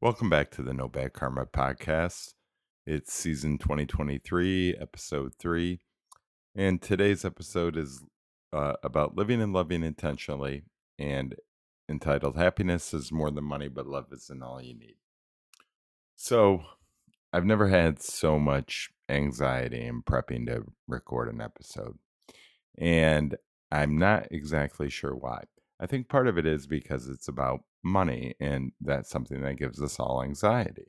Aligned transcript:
Welcome 0.00 0.28
back 0.28 0.50
to 0.50 0.62
the 0.62 0.74
No 0.74 0.88
Bad 0.88 1.14
Karma 1.14 1.46
podcast. 1.46 2.34
It's 2.86 3.14
season 3.14 3.56
2023, 3.56 4.76
episode 4.78 5.32
three. 5.38 5.80
And 6.54 6.82
today's 6.82 7.24
episode 7.24 7.78
is 7.78 8.02
uh, 8.52 8.74
about 8.82 9.16
living 9.16 9.40
and 9.40 9.54
loving 9.54 9.82
intentionally 9.82 10.64
and 10.98 11.36
entitled 11.88 12.36
Happiness 12.36 12.92
is 12.92 13.12
More 13.12 13.30
Than 13.30 13.44
Money, 13.44 13.68
but 13.68 13.86
Love 13.86 14.06
Isn't 14.12 14.42
All 14.42 14.60
You 14.60 14.74
Need. 14.74 14.96
So, 16.16 16.64
I've 17.32 17.46
never 17.46 17.68
had 17.68 18.02
so 18.02 18.38
much 18.38 18.90
anxiety 19.08 19.86
in 19.86 20.02
prepping 20.02 20.46
to 20.48 20.64
record 20.86 21.32
an 21.32 21.40
episode. 21.40 21.98
And 22.76 23.36
I'm 23.72 23.96
not 23.96 24.28
exactly 24.30 24.90
sure 24.90 25.14
why. 25.14 25.44
I 25.80 25.86
think 25.86 26.08
part 26.08 26.28
of 26.28 26.36
it 26.36 26.46
is 26.46 26.66
because 26.66 27.08
it's 27.08 27.28
about 27.28 27.60
money, 27.84 28.34
and 28.40 28.72
that's 28.80 29.10
something 29.10 29.42
that 29.42 29.58
gives 29.58 29.80
us 29.82 30.00
all 30.00 30.22
anxiety. 30.22 30.86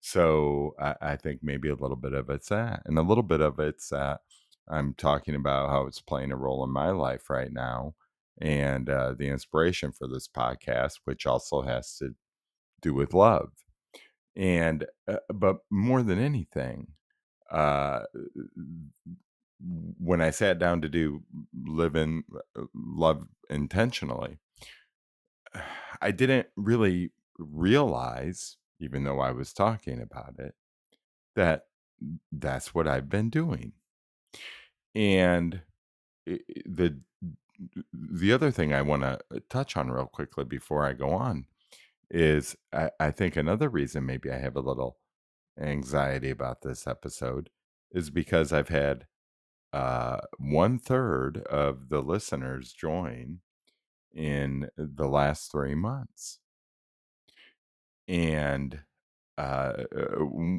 So 0.00 0.74
I, 0.78 0.94
I 1.00 1.16
think 1.16 1.40
maybe 1.42 1.68
a 1.68 1.74
little 1.74 1.96
bit 1.96 2.12
of 2.12 2.28
it's 2.28 2.48
that, 2.48 2.82
and 2.84 2.98
a 2.98 3.02
little 3.02 3.22
bit 3.22 3.40
of 3.40 3.58
it's 3.58 3.88
that 3.88 4.20
I'm 4.68 4.94
talking 4.94 5.34
about 5.34 5.70
how 5.70 5.86
it's 5.86 6.00
playing 6.00 6.32
a 6.32 6.36
role 6.36 6.64
in 6.64 6.70
my 6.70 6.90
life 6.90 7.30
right 7.30 7.52
now, 7.52 7.94
and 8.40 8.90
uh, 8.90 9.14
the 9.18 9.28
inspiration 9.28 9.92
for 9.92 10.08
this 10.08 10.28
podcast, 10.28 11.00
which 11.04 11.26
also 11.26 11.62
has 11.62 11.96
to 11.98 12.14
do 12.82 12.92
with 12.92 13.14
love. 13.14 13.50
And 14.36 14.86
uh, 15.06 15.18
but 15.32 15.58
more 15.70 16.02
than 16.02 16.18
anything, 16.18 16.88
uh, 17.50 18.00
when 19.98 20.20
I 20.20 20.30
sat 20.30 20.58
down 20.58 20.82
to 20.82 20.88
do 20.88 21.22
live 21.66 21.94
in 21.94 22.24
uh, 22.58 22.64
love 22.74 23.26
intentionally, 23.48 24.38
I 26.04 26.12
didn't 26.12 26.48
really 26.56 27.12
realize, 27.38 28.58
even 28.80 29.04
though 29.04 29.20
I 29.20 29.32
was 29.32 29.52
talking 29.54 30.00
about 30.02 30.38
it, 30.38 30.54
that 31.36 31.66
that's 32.32 32.74
what 32.74 32.88
I've 32.88 33.08
been 33.08 33.30
doing. 33.30 33.72
And 34.94 35.62
the 36.66 37.00
the 37.92 38.32
other 38.32 38.50
thing 38.50 38.72
I 38.72 38.82
want 38.82 39.02
to 39.02 39.20
touch 39.48 39.76
on 39.76 39.90
real 39.90 40.06
quickly 40.06 40.44
before 40.44 40.84
I 40.84 40.92
go 40.92 41.10
on 41.10 41.46
is 42.10 42.56
I, 42.72 42.90
I 43.00 43.10
think 43.10 43.36
another 43.36 43.68
reason 43.68 44.06
maybe 44.06 44.30
I 44.30 44.38
have 44.38 44.56
a 44.56 44.60
little 44.60 44.98
anxiety 45.60 46.30
about 46.30 46.62
this 46.62 46.86
episode 46.86 47.50
is 47.92 48.10
because 48.10 48.52
I've 48.52 48.68
had 48.68 49.06
uh, 49.72 50.18
one 50.38 50.78
third 50.78 51.38
of 51.44 51.88
the 51.90 52.02
listeners 52.02 52.72
join 52.72 53.40
in 54.14 54.68
the 54.76 55.08
last 55.08 55.50
three 55.50 55.74
months. 55.74 56.38
And 58.06 58.80
uh, 59.36 59.72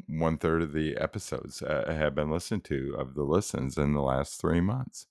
one 0.08 0.38
third 0.38 0.62
of 0.62 0.74
the 0.74 0.98
episodes 0.98 1.62
uh, 1.62 1.86
have 1.88 2.16
been 2.16 2.30
listened 2.30 2.66
to 2.66 2.96
of 2.98 3.14
the 3.16 3.24
listens 3.24 3.78
in 3.78 3.94
the 3.94 4.02
last 4.02 4.40
three 4.40 4.62
months. 4.62 5.08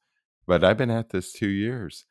But 0.47 0.63
I've 0.63 0.77
been 0.77 0.91
at 0.91 1.11
this 1.11 1.33
two 1.33 1.49
years, 1.49 2.05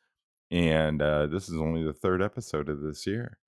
and 0.50 1.00
uh, 1.00 1.26
this 1.26 1.48
is 1.48 1.56
only 1.56 1.84
the 1.84 1.92
third 1.92 2.20
episode 2.22 2.68
of 2.68 2.80
this 2.80 3.06
year. 3.06 3.38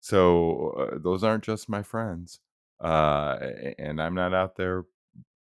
So 0.00 0.70
uh, 0.70 0.98
those 1.02 1.24
aren't 1.24 1.44
just 1.44 1.68
my 1.70 1.82
friends, 1.82 2.40
uh, 2.80 3.38
and 3.78 4.02
I'm 4.02 4.14
not 4.14 4.34
out 4.34 4.56
there 4.56 4.84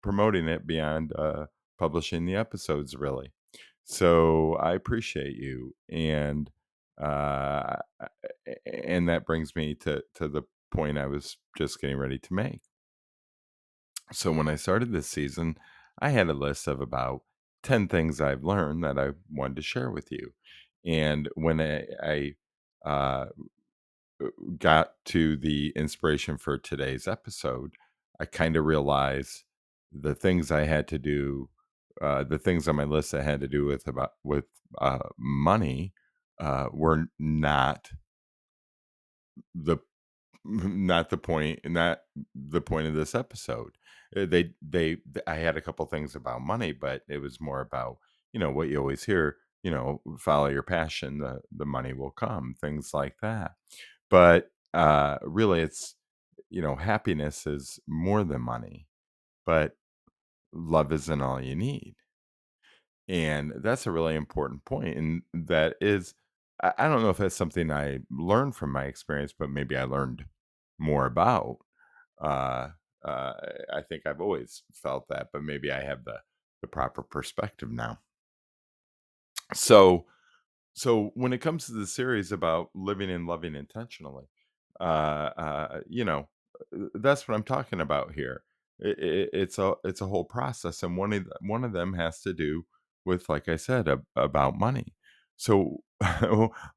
promoting 0.04 0.48
it 0.48 0.68
beyond 0.68 1.14
uh, 1.18 1.48
publishing 1.80 2.26
the 2.26 2.36
episodes, 2.36 2.96
really. 2.96 3.32
So 3.84 4.56
I 4.58 4.74
appreciate 4.74 5.36
you, 5.36 5.74
and 5.90 6.52
uh, 7.02 7.78
and 8.66 9.10
that 9.10 9.26
brings 9.26 9.56
me 9.56 9.76
to 9.76 10.04
to 10.16 10.28
the 10.28 10.44
point 10.74 10.98
I 10.98 11.08
was 11.08 11.38
just 11.58 11.82
getting 11.82 11.98
ready 11.98 12.20
to 12.20 12.34
make. 12.34 12.62
So 14.14 14.32
when 14.32 14.48
I 14.48 14.56
started 14.56 14.92
this 14.92 15.08
season, 15.08 15.58
I 16.02 16.10
had 16.10 16.30
a 16.30 16.34
list 16.34 16.68
of 16.68 16.82
about 16.82 17.22
10 17.64 17.88
things 17.88 18.20
I've 18.20 18.44
learned 18.44 18.84
that 18.84 18.98
I 18.98 19.12
wanted 19.32 19.58
to 19.58 19.62
share 19.62 19.92
with 19.92 20.12
you. 20.12 20.34
And 20.86 21.30
when 21.36 21.62
I, 21.62 21.86
I 22.04 22.90
uh, 22.90 23.26
got 24.58 24.94
to 25.06 25.38
the 25.38 25.72
inspiration 25.76 26.38
for 26.38 26.58
today's 26.58 27.08
episode, 27.08 27.74
I 28.20 28.26
kind 28.26 28.56
of 28.56 28.66
realized 28.66 29.44
the 29.92 30.16
things 30.16 30.52
I 30.52 30.66
had 30.66 30.88
to 30.90 31.00
do, 31.00 31.50
uh, 32.02 32.24
the 32.24 32.40
things 32.40 32.68
on 32.68 32.76
my 32.76 32.84
list 32.84 33.12
that 33.12 33.24
had 33.24 33.42
to 33.42 33.48
do 33.48 33.66
with 33.66 33.88
about 33.88 34.14
with 34.24 34.46
uh, 34.80 35.00
money, 35.18 35.94
uh, 36.42 36.68
were 36.74 37.06
not 37.20 37.92
the 39.56 39.78
not 40.46 41.10
the 41.10 41.18
point 41.18 41.60
not 41.66 42.00
the 42.36 42.62
point 42.62 42.88
of 42.88 42.94
this 42.96 43.16
episode. 43.16 43.72
Uh, 44.16 44.26
they 44.26 44.52
they 44.62 44.98
i 45.28 45.36
had 45.36 45.58
a 45.58 45.62
couple 45.62 45.86
things 45.86 46.16
about 46.16 46.42
money 46.42 46.74
but 46.74 47.02
it 47.10 47.20
was 47.20 47.40
more 47.42 47.62
about 47.62 47.98
you 48.34 48.40
know 48.40 48.52
what 48.52 48.68
you 48.70 48.78
always 48.78 49.04
hear 49.06 49.38
you 49.64 49.72
know 49.72 50.02
follow 50.20 50.48
your 50.48 50.64
passion 50.64 51.20
the 51.20 51.42
the 51.56 51.66
money 51.66 51.94
will 51.94 52.12
come 52.12 52.56
things 52.62 52.92
like 52.94 53.16
that. 53.22 53.54
But 54.10 54.52
uh 54.74 55.18
really 55.24 55.62
it's 55.62 55.96
you 56.50 56.62
know 56.62 56.76
happiness 56.76 57.48
is 57.48 57.80
more 57.88 58.24
than 58.24 58.42
money 58.42 58.88
but 59.46 59.74
love 60.54 60.92
isn't 60.94 61.22
all 61.22 61.42
you 61.42 61.56
need. 61.56 61.96
And 63.08 63.54
that's 63.58 63.88
a 63.88 63.92
really 63.92 64.16
important 64.16 64.64
point 64.66 64.98
and 64.98 65.22
that 65.34 65.76
is 65.82 66.14
I, 66.62 66.88
don't 66.88 67.02
know 67.02 67.10
if 67.10 67.18
that's 67.18 67.36
something 67.36 67.72
i 67.72 68.00
learned 68.12 68.56
from 68.56 68.72
my 68.72 68.86
experience 68.86 69.34
but 69.38 69.50
maybe 69.50 69.76
i 69.76 69.84
learned 69.84 70.26
more 70.80 71.06
about 71.06 71.58
uh, 72.22 72.70
uh, 73.04 73.34
I 73.74 73.82
think 73.82 74.06
I've 74.06 74.22
always 74.22 74.64
felt 74.74 75.08
that, 75.10 75.30
but 75.34 75.44
maybe 75.44 75.72
I 75.72 75.82
have 75.84 76.06
the 76.06 76.20
the 76.62 76.68
proper 76.68 77.02
perspective 77.02 77.72
now. 77.72 77.98
So, 79.54 80.06
so 80.74 81.12
when 81.16 81.34
it 81.34 81.40
comes 81.40 81.66
to 81.66 81.74
the 81.74 81.88
series 81.88 82.32
about 82.32 82.70
living 82.76 83.10
and 83.10 83.26
loving 83.26 83.56
intentionally, 83.56 84.26
uh, 84.80 84.84
uh, 85.36 85.80
you 85.90 86.06
know, 86.06 86.30
uh, 86.76 86.86
that's 86.94 87.28
what 87.28 87.36
I'm 87.36 87.44
talking 87.44 87.82
about 87.82 88.14
here. 88.14 88.44
It, 88.80 89.00
it, 89.00 89.30
it's 89.34 89.58
a 89.58 89.74
it's 89.84 90.02
a 90.02 90.08
whole 90.08 90.26
process, 90.26 90.84
and 90.84 90.96
one 90.96 91.14
of 91.14 91.26
the, 91.26 91.36
one 91.42 91.64
of 91.64 91.74
them 91.74 91.94
has 91.94 92.22
to 92.22 92.34
do 92.34 92.66
with, 93.06 93.28
like 93.30 93.50
I 93.50 93.56
said, 93.56 93.90
ab- 93.90 94.06
about 94.16 94.60
money. 94.60 94.94
So 95.38 95.84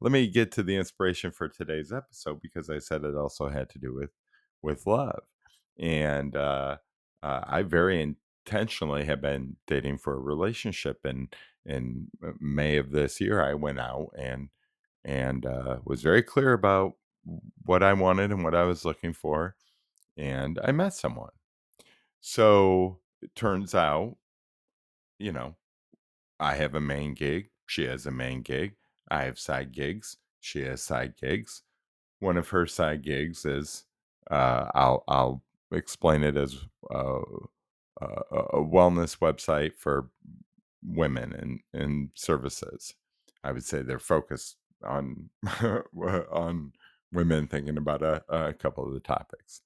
let 0.01 0.13
me 0.13 0.27
get 0.29 0.53
to 0.53 0.63
the 0.63 0.77
inspiration 0.77 1.31
for 1.31 1.49
today's 1.49 1.93
episode 1.93 2.41
because 2.43 2.71
I 2.71 2.79
said 2.79 3.05
it 3.05 3.15
also 3.17 3.49
had 3.49 3.69
to 3.71 3.79
do 3.79 3.95
with 3.95 4.11
with 4.63 4.87
love, 4.87 5.23
and 5.79 6.35
uh, 6.37 6.79
uh, 7.23 7.41
I 7.47 7.63
very 7.63 8.01
intentionally 8.47 9.05
have 9.05 9.21
been 9.21 9.57
dating 9.67 9.99
for 9.99 10.15
a 10.15 10.21
relationship, 10.21 11.01
and 11.05 11.35
in 11.67 12.09
uh, 12.27 12.33
May 12.41 12.77
of 12.79 12.91
this 12.91 13.21
year, 13.21 13.43
I 13.43 13.55
went 13.55 13.81
out 13.81 14.11
and 14.19 14.49
and 15.05 15.47
uh, 15.47 15.79
was 15.85 16.03
very 16.03 16.23
clear 16.23 16.53
about 16.55 16.95
what 17.65 17.83
I 17.83 17.93
wanted 17.95 18.31
and 18.31 18.45
what 18.45 18.55
I 18.55 18.65
was 18.65 18.85
looking 18.85 19.13
for, 19.13 19.57
and 20.17 20.59
I 20.65 20.73
met 20.73 20.95
someone. 20.95 21.33
So 22.21 23.01
it 23.23 23.35
turns 23.35 23.75
out, 23.75 24.17
you 25.19 25.33
know, 25.33 25.57
I 26.41 26.55
have 26.57 26.75
a 26.75 26.81
main 26.81 27.15
gig, 27.15 27.51
she 27.67 27.85
has 27.85 28.07
a 28.07 28.11
main 28.11 28.43
gig, 28.43 28.75
I 29.11 29.25
have 29.25 29.39
side 29.39 29.73
gigs, 29.73 30.17
she 30.41 30.63
has 30.63 30.83
side 30.83 31.15
gigs. 31.21 31.63
One 32.21 32.37
of 32.37 32.49
her 32.51 32.67
side 32.67 33.03
gigs 33.03 33.45
is 33.45 33.85
uh, 34.31 34.71
I'll 34.75 35.05
I'll 35.09 35.43
explain 35.73 36.23
it 36.23 36.37
as 36.37 36.57
uh, 36.93 37.21
a, 38.01 38.61
wellness 38.61 39.19
website 39.19 39.77
for 39.77 40.11
women 40.83 41.33
and 41.33 41.61
and 41.73 42.11
services. 42.15 42.95
I 43.43 43.53
would 43.53 43.65
say 43.65 43.83
they're 43.83 43.99
focused 43.99 44.57
on 44.85 45.31
on 46.33 46.73
women 47.13 47.47
thinking 47.47 47.79
about 47.79 48.03
a, 48.03 48.23
a 48.29 48.53
couple 48.53 48.87
of 48.87 48.93
the 48.93 49.01
topics. 49.01 49.63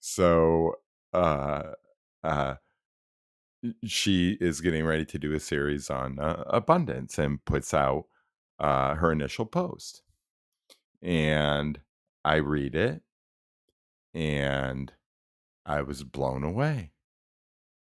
So 0.00 0.76
uh, 1.12 1.72
uh, 2.22 2.54
she 3.84 4.32
is 4.40 4.60
getting 4.60 4.84
ready 4.84 5.04
to 5.06 5.18
do 5.18 5.32
a 5.34 5.40
series 5.40 5.90
on 5.90 6.18
uh, 6.18 6.44
abundance 6.48 7.18
and 7.18 7.44
puts 7.44 7.74
out 7.74 8.06
uh, 8.58 8.94
her 8.96 9.12
initial 9.12 9.46
post, 9.46 10.02
and 11.02 11.80
I 12.24 12.36
read 12.36 12.74
it, 12.74 13.02
and 14.14 14.92
I 15.66 15.82
was 15.82 16.04
blown 16.04 16.44
away. 16.44 16.92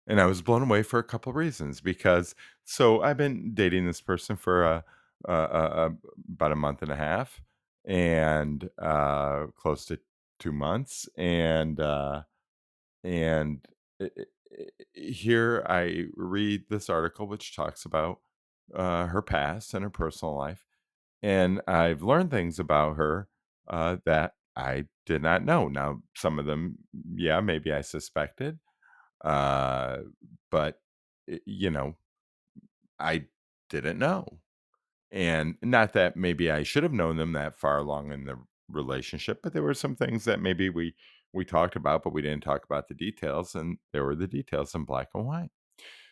And 0.08 0.22
I 0.22 0.26
was 0.26 0.42
blown 0.42 0.62
away 0.62 0.84
for 0.84 1.00
a 1.00 1.04
couple 1.04 1.34
reasons 1.34 1.82
because 1.82 2.34
so 2.64 3.02
I've 3.02 3.18
been 3.18 3.54
dating 3.54 3.86
this 3.86 4.00
person 4.02 4.38
for 4.38 4.64
uh, 4.64 4.82
uh, 5.28 5.32
uh, 5.32 5.90
about 6.30 6.52
a 6.54 6.56
month 6.56 6.82
and 6.82 6.92
a 6.92 6.96
half 6.96 7.42
and 7.84 8.70
uh, 8.78 9.48
close 9.58 9.86
to 9.86 10.00
two 10.40 10.52
months, 10.54 11.10
and 11.18 11.80
uh, 11.80 12.24
and 13.04 13.68
i- 14.02 14.06
i- 14.06 14.12
i- 14.22 14.26
here 14.94 15.66
I 15.68 16.06
read 16.16 16.64
this 16.70 16.90
article 16.90 17.28
which 17.28 17.56
talks 17.56 17.86
about 17.86 18.20
uh, 18.74 19.08
her 19.08 19.22
past 19.22 19.74
and 19.74 19.84
her 19.84 19.90
personal 19.90 20.36
life, 20.36 20.66
and 21.24 21.62
I've 21.68 22.04
learned 22.04 22.32
things 22.32 22.60
about 22.60 22.98
her 22.98 23.28
uh, 23.68 23.98
that 24.06 24.34
I 24.56 24.86
did 25.06 25.22
not 25.22 25.46
know. 25.46 25.68
Now, 25.68 26.02
some 26.16 26.40
of 26.40 26.46
them, 26.46 26.78
yeah, 27.16 27.40
maybe 27.42 27.72
I 27.72 27.82
suspected, 27.82 28.60
uh, 29.24 29.98
but, 30.52 30.80
you 31.46 31.70
know, 31.70 31.96
I 33.00 33.26
didn't 33.70 34.00
know. 34.00 34.40
And 35.12 35.56
not 35.62 35.94
that 35.94 36.18
maybe 36.18 36.52
I 36.52 36.64
should 36.64 36.84
have 36.84 36.94
known 36.94 37.18
them 37.18 37.34
that 37.34 37.56
far 37.56 37.78
along 37.78 38.12
in 38.12 38.26
the 38.26 38.38
relationship, 38.70 39.40
but 39.42 39.54
there 39.54 39.64
were 39.64 39.74
some 39.74 39.96
things 39.96 40.26
that 40.26 40.42
maybe 40.42 40.70
we 40.70 40.96
we 41.38 41.46
talked 41.46 41.78
about, 41.78 42.04
but 42.04 42.14
we 42.14 42.24
didn't 42.24 42.44
talk 42.44 42.66
about 42.66 42.90
the 42.90 42.96
details, 42.96 43.56
and 43.56 43.80
there 43.94 44.06
were 44.06 44.16
the 44.18 44.28
details 44.28 44.76
in 44.76 44.86
black 44.86 45.10
and 45.16 45.26
white. 45.28 45.52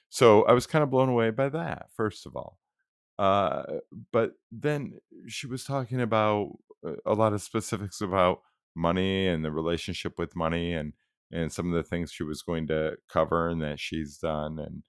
So, 0.09 0.43
I 0.45 0.53
was 0.53 0.67
kinda 0.67 0.87
blown 0.87 1.09
away 1.09 1.31
by 1.31 1.49
that, 1.49 1.91
first 1.93 2.25
of 2.25 2.35
all. 2.35 2.59
Uh, 3.19 3.79
but 4.11 4.33
then 4.51 4.99
she 5.27 5.47
was 5.47 5.63
talking 5.65 6.01
about 6.01 6.57
a 6.85 6.95
a 7.07 7.13
lot 7.15 7.33
of 7.33 7.41
specifics 7.41 8.01
about 8.01 8.41
money 8.75 9.27
and 9.27 9.45
the 9.45 9.51
relationship 9.51 10.19
with 10.19 10.35
money 10.35 10.73
and 10.73 10.93
and 11.31 11.51
some 11.53 11.67
of 11.69 11.75
the 11.75 11.83
things 11.89 12.11
she 12.11 12.23
was 12.23 12.41
going 12.43 12.67
to 12.67 12.97
cover 13.09 13.49
and 13.49 13.61
that 13.63 13.79
she's 13.79 14.17
done 14.19 14.59
and 14.59 14.83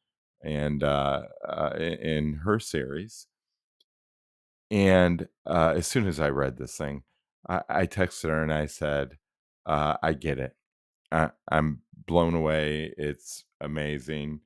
and, 0.44 0.82
uh, 0.85 1.23
uh, 1.49 1.75
in 1.79 2.35
her 2.44 2.61
series. 2.61 3.27
And, 4.71 5.29
uh, 5.47 5.75
as 5.77 5.87
soon 5.87 6.06
as 6.06 6.19
I 6.21 6.29
read 6.31 6.56
this 6.56 6.77
thing, 6.77 7.05
I 7.49 7.62
I 7.69 7.87
texted 7.87 8.29
her 8.31 8.43
and 8.43 8.53
I 8.53 8.67
said, 8.67 9.19
uh, 9.67 9.97
"I 10.03 10.15
get 10.15 10.39
it. 10.39 10.57
I 11.13 11.31
I'm 11.51 11.83
blown 12.07 12.35
away, 12.35 12.95
it's 12.99 13.45
amazing," 13.61 14.43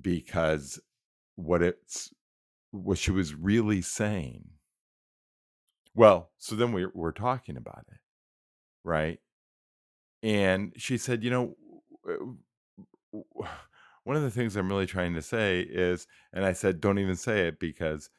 because 0.00 0.80
what 1.36 1.62
it's 1.62 2.12
what 2.72 2.98
she 2.98 3.12
was 3.12 3.34
really 3.34 3.82
saying 3.82 4.50
well, 5.94 6.30
so 6.38 6.54
then 6.56 6.72
we're 6.72 6.90
we're 6.94 7.12
talking 7.12 7.56
about 7.56 7.84
it, 7.90 7.98
right? 8.84 9.20
And 10.22 10.72
she 10.76 10.98
said, 10.98 11.24
"You 11.24 11.30
know, 11.30 11.56
one 14.04 14.16
of 14.16 14.22
the 14.22 14.30
things 14.30 14.56
I'm 14.56 14.68
really 14.68 14.86
trying 14.86 15.14
to 15.14 15.22
say 15.22 15.60
is" 15.60 16.06
and 16.32 16.44
I 16.44 16.52
said, 16.52 16.80
"Don't 16.80 16.98
even 16.98 17.16
say 17.16 17.48
it 17.48 17.58
because, 17.60 18.10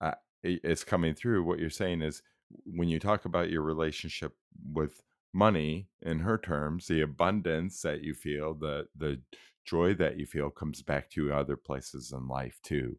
uh, 0.00 0.14
it's 0.42 0.84
coming 0.84 1.14
through, 1.14 1.44
what 1.44 1.58
you're 1.60 1.70
saying 1.70 2.02
is 2.02 2.22
when 2.66 2.88
you 2.88 3.00
talk 3.00 3.26
about 3.26 3.50
your 3.50 3.62
relationship 3.62 4.36
with 4.72 5.02
money, 5.36 5.88
in 6.02 6.20
her 6.20 6.38
terms, 6.38 6.88
the 6.88 7.02
abundance 7.02 7.82
that 7.82 8.02
you 8.02 8.14
feel, 8.14 8.54
the 8.54 8.88
the 8.96 9.22
joy 9.66 9.94
that 9.94 10.18
you 10.18 10.26
feel 10.26 10.50
comes 10.50 10.82
back 10.82 11.10
to 11.10 11.26
you 11.26 11.34
other 11.34 11.56
places 11.56 12.12
in 12.12 12.28
life 12.28 12.58
too. 12.62 12.98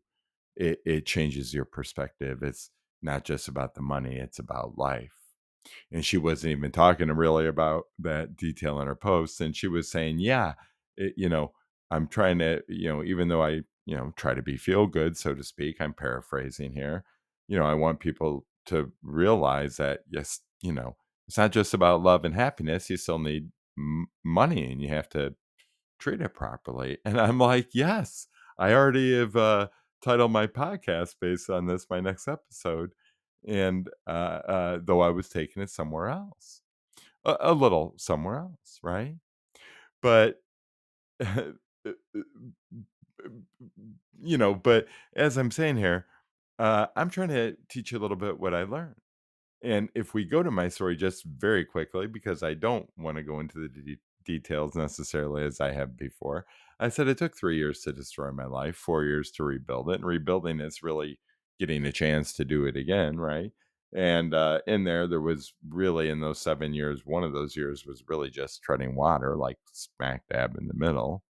It 0.57 0.81
it 0.85 1.05
changes 1.07 1.53
your 1.53 1.65
perspective, 1.65 2.43
it's 2.43 2.71
not 3.01 3.25
just 3.25 3.47
about 3.49 3.75
the 3.75 3.81
money, 3.83 4.17
it's 4.17 4.39
about 4.39 4.77
life." 4.77 5.13
And 5.91 6.05
she 6.05 6.17
wasn't 6.17 6.51
even 6.51 6.71
talking 6.71 7.09
really 7.11 7.47
about 7.47 7.85
that 7.99 8.35
detail 8.37 8.79
in 8.81 8.87
her 8.87 8.95
post, 8.95 9.41
and 9.41 9.55
she 9.55 9.67
was 9.67 9.89
saying, 9.91 10.19
"Yeah, 10.19 10.53
it 10.97 11.13
you 11.17 11.29
know, 11.29 11.53
I'm 11.91 12.07
trying 12.07 12.39
to" 12.39 12.63
you 12.67 12.89
know, 12.89 13.03
even 13.03 13.27
though 13.29 13.43
I, 13.43 13.63
you 13.85 13.95
know, 13.97 14.13
try 14.17 14.33
to 14.33 14.41
be 14.41 14.57
feel 14.57 14.87
good, 14.87 15.17
so 15.17 15.33
to 15.35 15.43
speak, 15.43 15.77
I'm 15.81 15.93
paraphrasing 15.93 16.73
here, 16.73 17.03
you 17.47 17.57
know, 17.57 17.65
"I 17.65 17.73
want 17.75 17.99
people 17.99 18.45
to 18.67 18.91
realize 19.03 19.77
that, 19.77 20.01
yes, 20.09 20.41
you 20.61 20.73
know, 20.73 20.97
it's 21.27 21.37
not 21.37 21.51
just 21.51 21.73
about 21.73 22.01
love 22.03 22.25
and 22.25 22.35
happiness, 22.35 22.89
you 22.89 22.97
still 22.97 23.19
need 23.19 23.51
m 23.77 24.07
money, 24.23 24.71
and 24.71 24.81
you 24.81 24.89
have 24.89 25.09
to 25.09 25.35
treat 25.99 26.21
it 26.21 26.33
properly." 26.35 26.99
And 27.05 27.19
I'm 27.19 27.39
like, 27.39 27.69
"Yes, 27.73 28.27
I 28.57 28.73
already 28.73 29.17
have, 29.17 29.35
uh, 29.35 29.69
titled 30.03 30.31
my 30.31 30.47
podcast 30.47 31.15
based 31.21 31.49
on 31.49 31.67
this, 31.67 31.87
my 31.89 31.99
next 32.01 32.27
episode," 32.27 32.93
and, 33.47 33.89
uh, 34.07 34.11
uh, 34.11 34.79
though 34.83 35.01
I 35.01 35.09
was 35.09 35.29
taking 35.29 35.63
it 35.63 35.69
somewhere 35.71 36.09
else. 36.09 36.61
A 37.25 37.37
a 37.41 37.53
little 37.53 37.95
somewhere 37.97 38.37
else, 38.39 38.79
right? 38.83 39.15
But 40.01 40.41
you 44.21 44.37
know, 44.37 44.55
but 44.55 44.87
as 45.15 45.37
I'm 45.37 45.51
saying 45.51 45.77
here, 45.77 46.05
uh, 46.59 46.87
I'm 46.95 47.09
trying 47.09 47.29
to 47.29 47.55
teach 47.69 47.91
you 47.91 47.97
a 47.99 48.01
little 48.01 48.17
bit 48.17 48.39
what 48.39 48.53
I 48.53 48.63
learned. 48.63 48.95
And 49.63 49.89
if 49.95 50.13
we 50.13 50.23
go 50.25 50.43
to 50.43 50.51
my 50.51 50.67
story 50.69 50.95
just 50.95 51.25
very 51.25 51.65
quickly, 51.65 52.07
because 52.07 52.43
I 52.43 52.53
don't 52.53 52.89
wanna 52.97 53.23
go 53.23 53.39
into 53.39 53.59
the 53.59 53.69
de 53.69 53.97
details 54.25 54.75
necessarily 54.75 55.43
as 55.45 55.61
I 55.61 55.71
have 55.71 55.95
before, 55.97 56.45
I 56.79 56.89
said 56.89 57.07
it 57.07 57.17
took 57.17 57.35
3 57.35 57.57
years 57.57 57.81
to 57.81 57.93
destroy 57.93 58.31
my 58.31 58.45
life, 58.45 58.75
4 58.75 59.03
years 59.05 59.31
to 59.33 59.43
rebuild 59.43 59.89
it, 59.89 59.95
and 59.95 60.05
rebuilding 60.05 60.59
is 60.59 60.83
really 60.83 61.19
getting 61.59 61.85
a 61.85 61.91
chance 61.91 62.33
to 62.33 62.45
do 62.45 62.65
it 62.65 62.75
again, 62.77 63.17
right? 63.19 63.51
And, 63.93 64.33
uh, 64.33 64.61
in 64.67 64.83
there, 64.83 65.07
there 65.07 65.21
was 65.21 65.53
really 65.67 66.09
in 66.09 66.19
those 66.19 66.39
7 66.41 66.73
years, 66.73 67.05
one 67.05 67.23
of 67.23 67.33
those 67.33 67.55
years 67.55 67.85
was 67.85 68.03
really 68.07 68.29
just 68.29 68.61
treading 68.63 68.95
water, 68.95 69.35
like, 69.37 69.57
smack 69.73 70.27
dab 70.29 70.57
in 70.57 70.67
the 70.67 70.73
middle. 70.75 71.23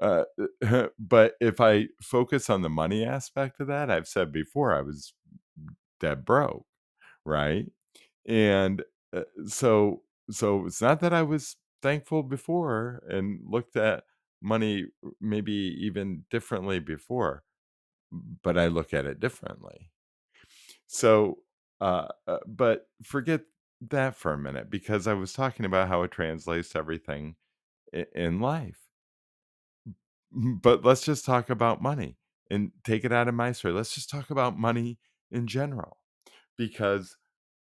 Uh, 0.00 0.24
but 0.98 1.34
if 1.40 1.60
I 1.60 1.88
focus 2.02 2.48
on 2.50 2.62
the 2.62 2.70
money 2.70 3.04
aspect 3.04 3.60
of 3.60 3.66
that, 3.68 3.90
I've 3.90 4.08
said 4.08 4.32
before, 4.32 4.74
I 4.74 4.80
was 4.82 5.12
dead 6.00 6.24
broke, 6.24 6.66
right? 7.24 7.66
And, 8.26 8.84
uh, 9.14 9.24
so 9.46 10.04
so 10.30 10.66
it's 10.66 10.82
not 10.82 11.00
that 11.00 11.12
I 11.14 11.22
was 11.22 11.56
thankful 11.82 12.22
before 12.22 13.02
and 13.08 13.40
looked 13.44 13.76
at 13.76 14.04
money 14.42 14.86
maybe 15.20 15.52
even 15.52 16.24
differently 16.30 16.78
before, 16.80 17.44
but 18.12 18.58
I 18.58 18.66
look 18.68 18.94
at 18.94 19.06
it 19.06 19.20
differently. 19.20 19.90
So, 20.86 21.42
uh, 21.80 22.08
uh, 22.26 22.38
but 22.46 22.88
forget 23.02 23.42
that 23.82 24.16
for 24.16 24.32
a 24.32 24.38
minute 24.38 24.70
because 24.70 25.06
I 25.06 25.14
was 25.14 25.32
talking 25.32 25.64
about 25.66 25.88
how 25.88 26.02
it 26.02 26.10
translates 26.10 26.70
to 26.70 26.78
everything 26.78 27.36
in 28.14 28.40
life. 28.40 28.90
But 30.32 30.84
let's 30.84 31.04
just 31.04 31.24
talk 31.24 31.50
about 31.50 31.82
money 31.82 32.18
and 32.50 32.72
take 32.84 33.04
it 33.04 33.12
out 33.12 33.28
of 33.28 33.34
my 33.34 33.52
story. 33.52 33.74
Let's 33.74 33.94
just 33.94 34.10
talk 34.10 34.30
about 34.30 34.58
money 34.58 34.98
in 35.30 35.46
general, 35.46 35.99
because 36.56 37.16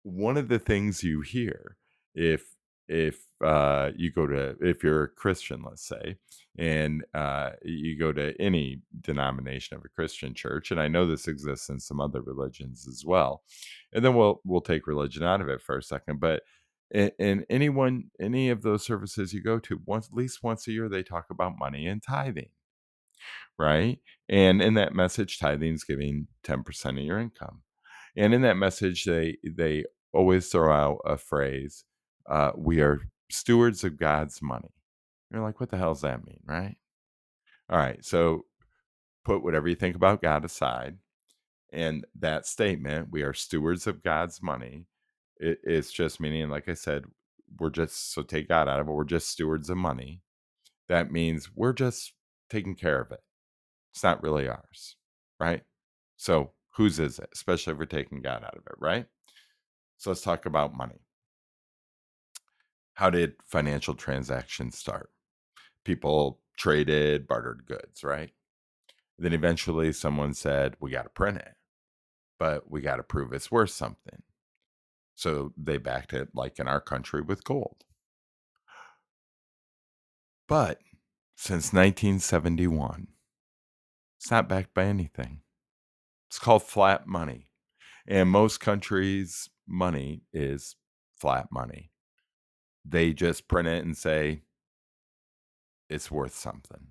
one 0.04 0.38
of 0.38 0.50
the 0.50 0.60
things 0.60 1.04
you 1.04 1.22
hear 1.22 1.78
if 2.16 2.56
if, 2.90 3.28
uh, 3.44 3.92
you 3.96 4.12
go 4.12 4.28
to 4.28 4.56
if 4.62 4.84
you're 4.84 5.04
a 5.04 5.08
Christian, 5.08 5.64
let's 5.64 5.88
say, 5.88 6.18
and, 6.58 7.04
uh, 7.14 7.52
you 7.64 7.98
go 7.98 8.12
to 8.12 8.34
any 8.42 8.82
denomination 9.02 9.78
of 9.78 9.86
a 9.86 9.90
Christian 9.90 10.34
church, 10.34 10.70
and 10.70 10.80
I 10.82 10.90
know 10.90 11.08
this 11.08 11.28
exists 11.30 11.70
in 11.70 11.80
some 11.80 12.02
other 12.02 12.22
religions 12.22 12.86
as 12.88 13.04
well, 13.06 13.44
and 13.94 14.04
then 14.04 14.16
we'll 14.16 14.42
we'll 14.44 14.62
take 14.62 14.86
religion 14.88 15.24
out 15.24 15.42
of 15.42 15.50
it 15.50 15.62
for 15.62 15.78
a 15.78 15.84
second, 15.84 16.20
but 16.20 16.44
in 16.92 17.12
in 17.20 17.46
anyone 17.50 18.06
any 18.20 18.50
of 18.50 18.62
those 18.62 18.86
services 18.86 19.34
you 19.34 19.42
go 19.42 19.60
to, 19.60 19.82
once 19.86 20.08
at 20.08 20.14
least 20.16 20.44
once 20.44 20.68
a 20.68 20.72
year, 20.72 20.90
they 20.90 21.04
talk 21.04 21.28
about 21.32 21.58
money 21.58 21.88
and 21.88 22.04
tithing. 22.04 22.50
Right? 23.58 24.00
And 24.30 24.62
in 24.62 24.74
that 24.76 24.96
message, 24.96 25.40
tithing 25.40 25.74
is 25.74 25.84
giving 25.84 26.28
10% 26.44 26.86
of 26.90 26.98
your 26.98 27.20
income. 27.20 27.62
And 28.16 28.34
in 28.34 28.42
that 28.44 28.58
message, 28.58 29.06
they 29.06 29.38
they 29.44 29.86
always 30.14 30.50
throw 30.50 30.72
out 30.72 31.00
a 31.06 31.18
phrase, 31.18 31.86
uh, 32.30 32.52
"We 32.56 32.82
are 32.82 33.02
stewards 33.32 33.84
of 33.84 33.98
God's 33.98 34.42
money." 34.42 34.74
You're 35.32 35.42
like, 35.42 35.60
"What 35.60 35.70
the 35.70 35.78
hell 35.78 35.94
does 35.94 36.02
that 36.02 36.26
mean?" 36.26 36.42
Right? 36.46 36.78
Alright, 37.72 38.06
so 38.06 38.46
put 39.26 39.44
whatever 39.44 39.68
you 39.68 39.76
think 39.76 39.96
about 39.96 40.22
God 40.22 40.46
aside, 40.46 40.98
and 41.72 42.06
that 42.20 42.46
statement, 42.46 43.10
"We 43.12 43.24
are 43.24 43.34
stewards 43.34 43.88
of 43.88 44.04
God's 44.04 44.42
money," 44.42 44.86
it's 45.38 45.92
just 45.92 46.20
meaning, 46.20 46.50
like 46.50 46.70
I 46.70 46.74
said, 46.76 47.06
we're 47.60 47.70
just 47.70 48.14
so 48.14 48.24
take 48.24 48.48
God 48.50 48.68
out 48.68 48.80
of 48.80 48.88
it, 48.88 48.92
we're 48.92 49.04
just 49.04 49.30
stewards 49.30 49.70
of 49.70 49.78
money. 49.78 50.22
That 50.88 51.12
means 51.12 51.52
we're 51.56 51.74
just 51.74 52.14
taking 52.50 52.76
care 52.76 53.02
of 53.02 53.12
it. 53.12 53.22
It's 53.94 54.04
not 54.04 54.24
really 54.24 54.48
ours, 54.48 54.98
right? 55.40 55.64
So, 56.18 56.54
whose 56.76 57.00
is 57.00 57.20
it? 57.20 57.30
Especially 57.34 57.74
if 57.74 57.80
we're 57.80 57.86
taking 57.86 58.22
God 58.22 58.44
out 58.44 58.56
of 58.56 58.64
it, 58.68 58.76
right? 58.80 59.06
So, 59.98 60.10
let's 60.12 60.22
talk 60.22 60.46
about 60.46 60.76
money. 60.76 61.02
How 62.96 63.10
did 63.10 63.36
financial 63.46 63.96
transactions 63.96 64.78
start? 64.78 65.10
People 65.86 66.42
traded, 66.58 67.28
bartered 67.28 67.66
goods, 67.66 68.04
right? 68.04 68.32
Then 69.18 69.34
eventually 69.34 69.94
someone 69.94 70.34
said, 70.34 70.76
"We 70.80 70.92
gotta 70.92 71.10
print 71.10 71.38
it, 71.38 71.56
but 72.40 72.70
we 72.70 72.82
gotta 72.82 73.04
prove 73.04 73.34
it's 73.34 73.52
worth 73.52 73.72
something." 73.72 74.24
So, 75.16 75.54
they 75.58 75.78
backed 75.78 76.14
it, 76.14 76.36
like 76.36 76.60
in 76.60 76.68
our 76.68 76.82
country, 76.82 77.22
with 77.22 77.44
gold. 77.44 77.84
But 80.48 80.82
since 81.36 81.72
1971 81.74 83.08
it's 84.18 84.32
not 84.32 84.50
backed 84.50 84.74
by 84.74 84.86
anything. 84.86 85.43
It's 86.34 86.40
called 86.40 86.64
fiat 86.64 87.06
money. 87.06 87.52
And 88.08 88.28
most 88.28 88.60
countries' 88.60 89.52
money 89.68 90.24
is 90.34 90.76
fiat 91.16 91.50
money. 91.52 91.92
They 92.84 93.14
just 93.14 93.48
print 93.48 93.68
it 93.68 93.86
and 93.86 93.96
say 93.96 94.42
it's 95.92 96.10
worth 96.10 96.34
something. 96.34 96.88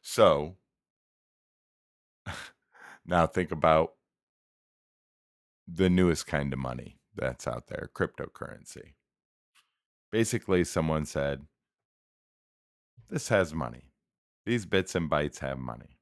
So 0.00 0.58
now 3.04 3.26
think 3.26 3.50
about 3.50 3.94
the 5.66 5.90
newest 5.90 6.28
kind 6.28 6.52
of 6.52 6.60
money 6.60 7.00
that's 7.16 7.48
out 7.48 7.66
there, 7.66 7.90
cryptocurrency. 7.96 8.94
Basically, 10.12 10.62
someone 10.62 11.04
said, 11.04 11.48
This 13.10 13.26
has 13.30 13.52
money. 13.52 13.90
These 14.44 14.66
bits 14.66 14.94
and 14.94 15.10
bytes 15.10 15.40
have 15.40 15.58
money. 15.58 15.95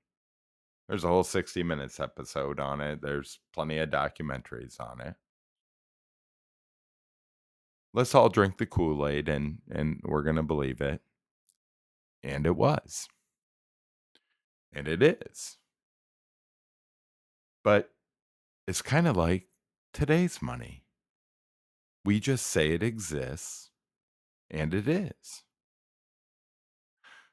There's 0.88 1.04
a 1.04 1.08
whole 1.08 1.24
60 1.24 1.62
minutes 1.62 1.98
episode 1.98 2.60
on 2.60 2.80
it. 2.80 3.00
There's 3.00 3.38
plenty 3.52 3.78
of 3.78 3.90
documentaries 3.90 4.78
on 4.80 5.00
it. 5.00 5.14
Let's 7.94 8.14
all 8.14 8.28
drink 8.28 8.58
the 8.58 8.66
Kool-Aid 8.66 9.28
and 9.28 9.58
and 9.70 10.00
we're 10.04 10.24
going 10.24 10.36
to 10.36 10.42
believe 10.42 10.80
it. 10.80 11.00
And 12.22 12.46
it 12.46 12.56
was. 12.56 13.08
And 14.72 14.88
it 14.88 15.02
is. 15.02 15.58
But 17.62 17.90
it's 18.66 18.82
kind 18.82 19.06
of 19.06 19.16
like 19.16 19.46
today's 19.92 20.42
money. 20.42 20.84
We 22.04 22.20
just 22.20 22.46
say 22.46 22.72
it 22.72 22.82
exists 22.82 23.70
and 24.50 24.74
it 24.74 24.88
is. 24.88 25.44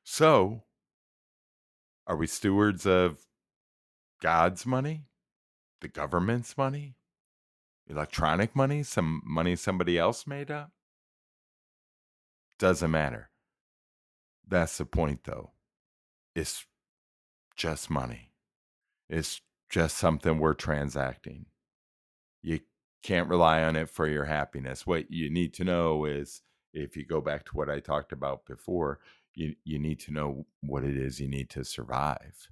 So, 0.04 0.64
are 2.08 2.16
we 2.16 2.28
stewards 2.28 2.86
of 2.86 3.18
God's 4.22 4.66
money? 4.66 5.08
The 5.82 5.88
government's 5.88 6.58
money? 6.58 6.96
Electronic 7.90 8.56
money? 8.56 8.84
Some 8.84 9.22
money 9.26 9.56
somebody 9.56 9.98
else 9.98 10.28
made 10.28 10.52
up? 10.52 10.72
Doesn't 12.60 12.92
matter. 12.92 13.30
That's 14.48 14.78
the 14.78 14.86
point, 14.86 15.24
though. 15.24 15.52
It's 16.36 16.66
just 17.56 17.90
money. 17.90 18.32
It's 19.10 19.42
just 19.70 19.98
something 19.98 20.38
we're 20.38 20.54
transacting. 20.54 21.48
You 22.44 22.60
can't 23.04 23.30
rely 23.30 23.64
on 23.64 23.76
it 23.76 23.90
for 23.90 24.08
your 24.08 24.26
happiness. 24.26 24.86
What 24.86 25.10
you 25.12 25.30
need 25.30 25.54
to 25.56 25.64
know 25.64 26.06
is 26.06 26.42
if 26.74 26.96
you 26.96 27.06
go 27.06 27.22
back 27.22 27.46
to 27.46 27.52
what 27.54 27.70
I 27.70 27.80
talked 27.80 28.12
about 28.12 28.46
before, 28.46 29.00
you 29.34 29.56
you 29.64 29.80
need 29.80 30.00
to 30.02 30.12
know 30.12 30.46
what 30.62 30.84
it 30.84 30.98
is 30.98 31.20
you 31.20 31.28
need 31.28 31.50
to 31.52 31.64
survive. 31.64 32.48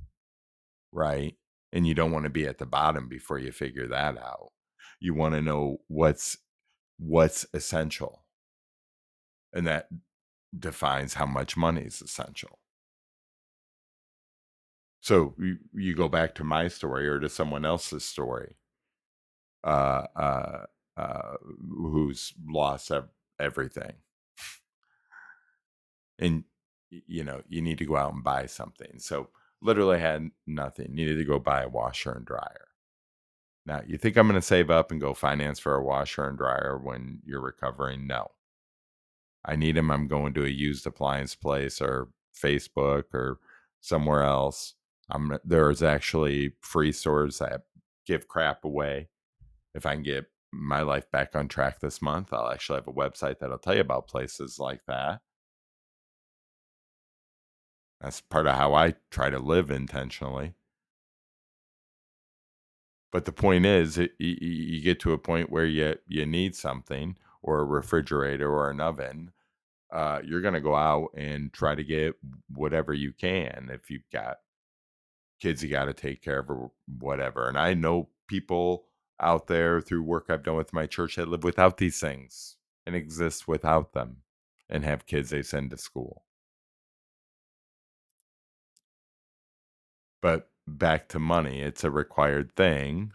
Right? 0.91 1.35
And 1.71 1.85
you 1.87 1.93
don't 1.93 2.11
want 2.11 2.23
to 2.23 2.29
be 2.29 2.47
at 2.47 2.57
the 2.57 2.65
bottom 2.65 3.07
before 3.07 3.37
you 3.39 3.51
figure 3.51 3.87
that 3.87 4.17
out. 4.17 4.51
You 4.99 5.13
want 5.13 5.35
to 5.35 5.41
know 5.41 5.77
what's 5.87 6.37
what's 6.97 7.45
essential. 7.53 8.23
And 9.53 9.67
that 9.67 9.87
defines 10.57 11.13
how 11.15 11.25
much 11.25 11.55
money 11.57 11.81
is 11.81 12.01
essential. 12.01 12.59
So 15.01 15.33
you, 15.37 15.57
you 15.73 15.95
go 15.95 16.09
back 16.09 16.35
to 16.35 16.43
my 16.43 16.67
story 16.67 17.07
or 17.07 17.19
to 17.19 17.29
someone 17.29 17.65
else's 17.65 18.03
story, 18.03 18.57
uh, 19.63 20.05
uh, 20.15 20.65
uh, 20.97 21.35
who's 21.69 22.33
lost 22.45 22.91
ev- 22.91 23.09
everything, 23.39 23.93
and 26.17 26.43
you 26.89 27.23
know 27.23 27.41
you 27.47 27.61
need 27.61 27.77
to 27.77 27.85
go 27.85 27.95
out 27.95 28.13
and 28.13 28.23
buy 28.23 28.45
something. 28.45 28.99
So 28.99 29.29
literally 29.61 29.99
had 29.99 30.29
nothing. 30.47 30.93
Needed 30.93 31.17
to 31.17 31.25
go 31.25 31.39
buy 31.39 31.63
a 31.63 31.69
washer 31.69 32.11
and 32.11 32.25
dryer. 32.25 32.67
Now 33.65 33.81
you 33.85 33.97
think 33.97 34.17
I'm 34.17 34.27
going 34.27 34.39
to 34.39 34.45
save 34.45 34.69
up 34.69 34.91
and 34.91 35.01
go 35.01 35.13
finance 35.13 35.59
for 35.59 35.75
a 35.75 35.83
washer 35.83 36.27
and 36.27 36.37
dryer 36.37 36.79
when 36.81 37.19
you're 37.25 37.41
recovering? 37.41 38.07
No. 38.07 38.31
I 39.45 39.55
need 39.55 39.75
them. 39.75 39.91
I'm 39.91 40.07
going 40.07 40.33
to 40.33 40.45
a 40.45 40.49
used 40.49 40.85
appliance 40.85 41.35
place 41.35 41.81
or 41.81 42.09
Facebook 42.35 43.05
or 43.13 43.39
somewhere 43.81 44.23
else. 44.23 44.75
I'm 45.09 45.37
there's 45.43 45.81
actually 45.81 46.53
free 46.61 46.91
stores 46.91 47.39
that 47.39 47.61
give 48.05 48.27
crap 48.27 48.65
away. 48.65 49.09
If 49.73 49.85
I 49.85 49.93
can 49.93 50.03
get 50.03 50.25
my 50.51 50.81
life 50.81 51.09
back 51.11 51.35
on 51.35 51.47
track 51.47 51.79
this 51.79 52.01
month, 52.01 52.33
I'll 52.33 52.51
actually 52.51 52.77
have 52.77 52.87
a 52.87 52.93
website 52.93 53.39
that'll 53.39 53.59
tell 53.59 53.75
you 53.75 53.81
about 53.81 54.07
places 54.07 54.59
like 54.59 54.81
that. 54.87 55.21
That's 58.01 58.21
part 58.21 58.47
of 58.47 58.55
how 58.55 58.73
I 58.73 58.95
try 59.11 59.29
to 59.29 59.39
live 59.39 59.71
intentionally. 59.71 60.53
But 63.11 63.25
the 63.25 63.31
point 63.31 63.65
is, 63.65 63.97
it, 63.97 64.11
you, 64.19 64.37
you 64.39 64.81
get 64.81 64.99
to 65.01 65.13
a 65.13 65.17
point 65.17 65.49
where 65.49 65.65
you 65.65 65.95
you 66.07 66.25
need 66.25 66.55
something, 66.55 67.17
or 67.41 67.59
a 67.59 67.65
refrigerator, 67.65 68.49
or 68.49 68.69
an 68.69 68.79
oven. 68.79 69.31
Uh, 69.91 70.19
you're 70.23 70.41
going 70.41 70.53
to 70.53 70.61
go 70.61 70.75
out 70.75 71.09
and 71.17 71.51
try 71.51 71.73
to 71.73 71.83
get 71.83 72.15
whatever 72.53 72.93
you 72.93 73.11
can. 73.11 73.69
If 73.73 73.89
you've 73.89 74.09
got 74.13 74.37
kids, 75.41 75.63
you 75.63 75.69
got 75.69 75.85
to 75.85 75.93
take 75.93 76.21
care 76.21 76.39
of, 76.39 76.49
or 76.49 76.71
whatever. 76.99 77.47
And 77.49 77.57
I 77.57 77.73
know 77.73 78.09
people 78.27 78.85
out 79.19 79.47
there 79.47 79.81
through 79.81 80.03
work 80.03 80.27
I've 80.29 80.43
done 80.43 80.55
with 80.55 80.73
my 80.73 80.85
church 80.85 81.15
that 81.15 81.27
live 81.27 81.43
without 81.43 81.77
these 81.77 81.99
things 81.99 82.57
and 82.85 82.95
exist 82.95 83.47
without 83.47 83.93
them, 83.93 84.17
and 84.69 84.85
have 84.85 85.07
kids 85.07 85.31
they 85.31 85.41
send 85.41 85.71
to 85.71 85.77
school. 85.77 86.23
But 90.21 90.49
back 90.67 91.07
to 91.09 91.19
money, 91.19 91.61
it's 91.61 91.83
a 91.83 91.91
required 91.91 92.55
thing. 92.55 93.13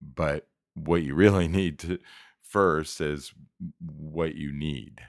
But 0.00 0.48
what 0.74 1.02
you 1.02 1.14
really 1.14 1.48
need 1.60 1.78
to 1.80 1.98
first 2.42 3.00
is 3.00 3.32
what 3.80 4.34
you 4.34 4.52
need 4.52 5.00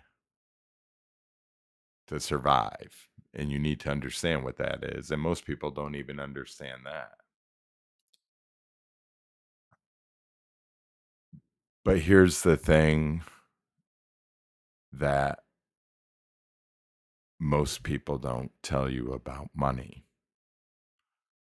to 2.08 2.20
survive. 2.20 3.08
And 3.34 3.50
you 3.50 3.60
need 3.60 3.80
to 3.82 3.90
understand 3.90 4.44
what 4.44 4.58
that 4.58 4.84
is. 4.84 5.10
And 5.10 5.22
most 5.22 5.46
people 5.46 5.72
don't 5.72 5.96
even 5.96 6.20
understand 6.20 6.82
that. 6.86 7.13
But 11.86 12.00
here's 12.00 12.42
the 12.42 12.58
thing 12.58 13.24
that 14.92 15.40
most 17.44 17.82
people 17.82 18.20
don't 18.20 18.52
tell 18.62 18.88
you 18.88 19.12
about 19.14 19.50
money 19.56 20.06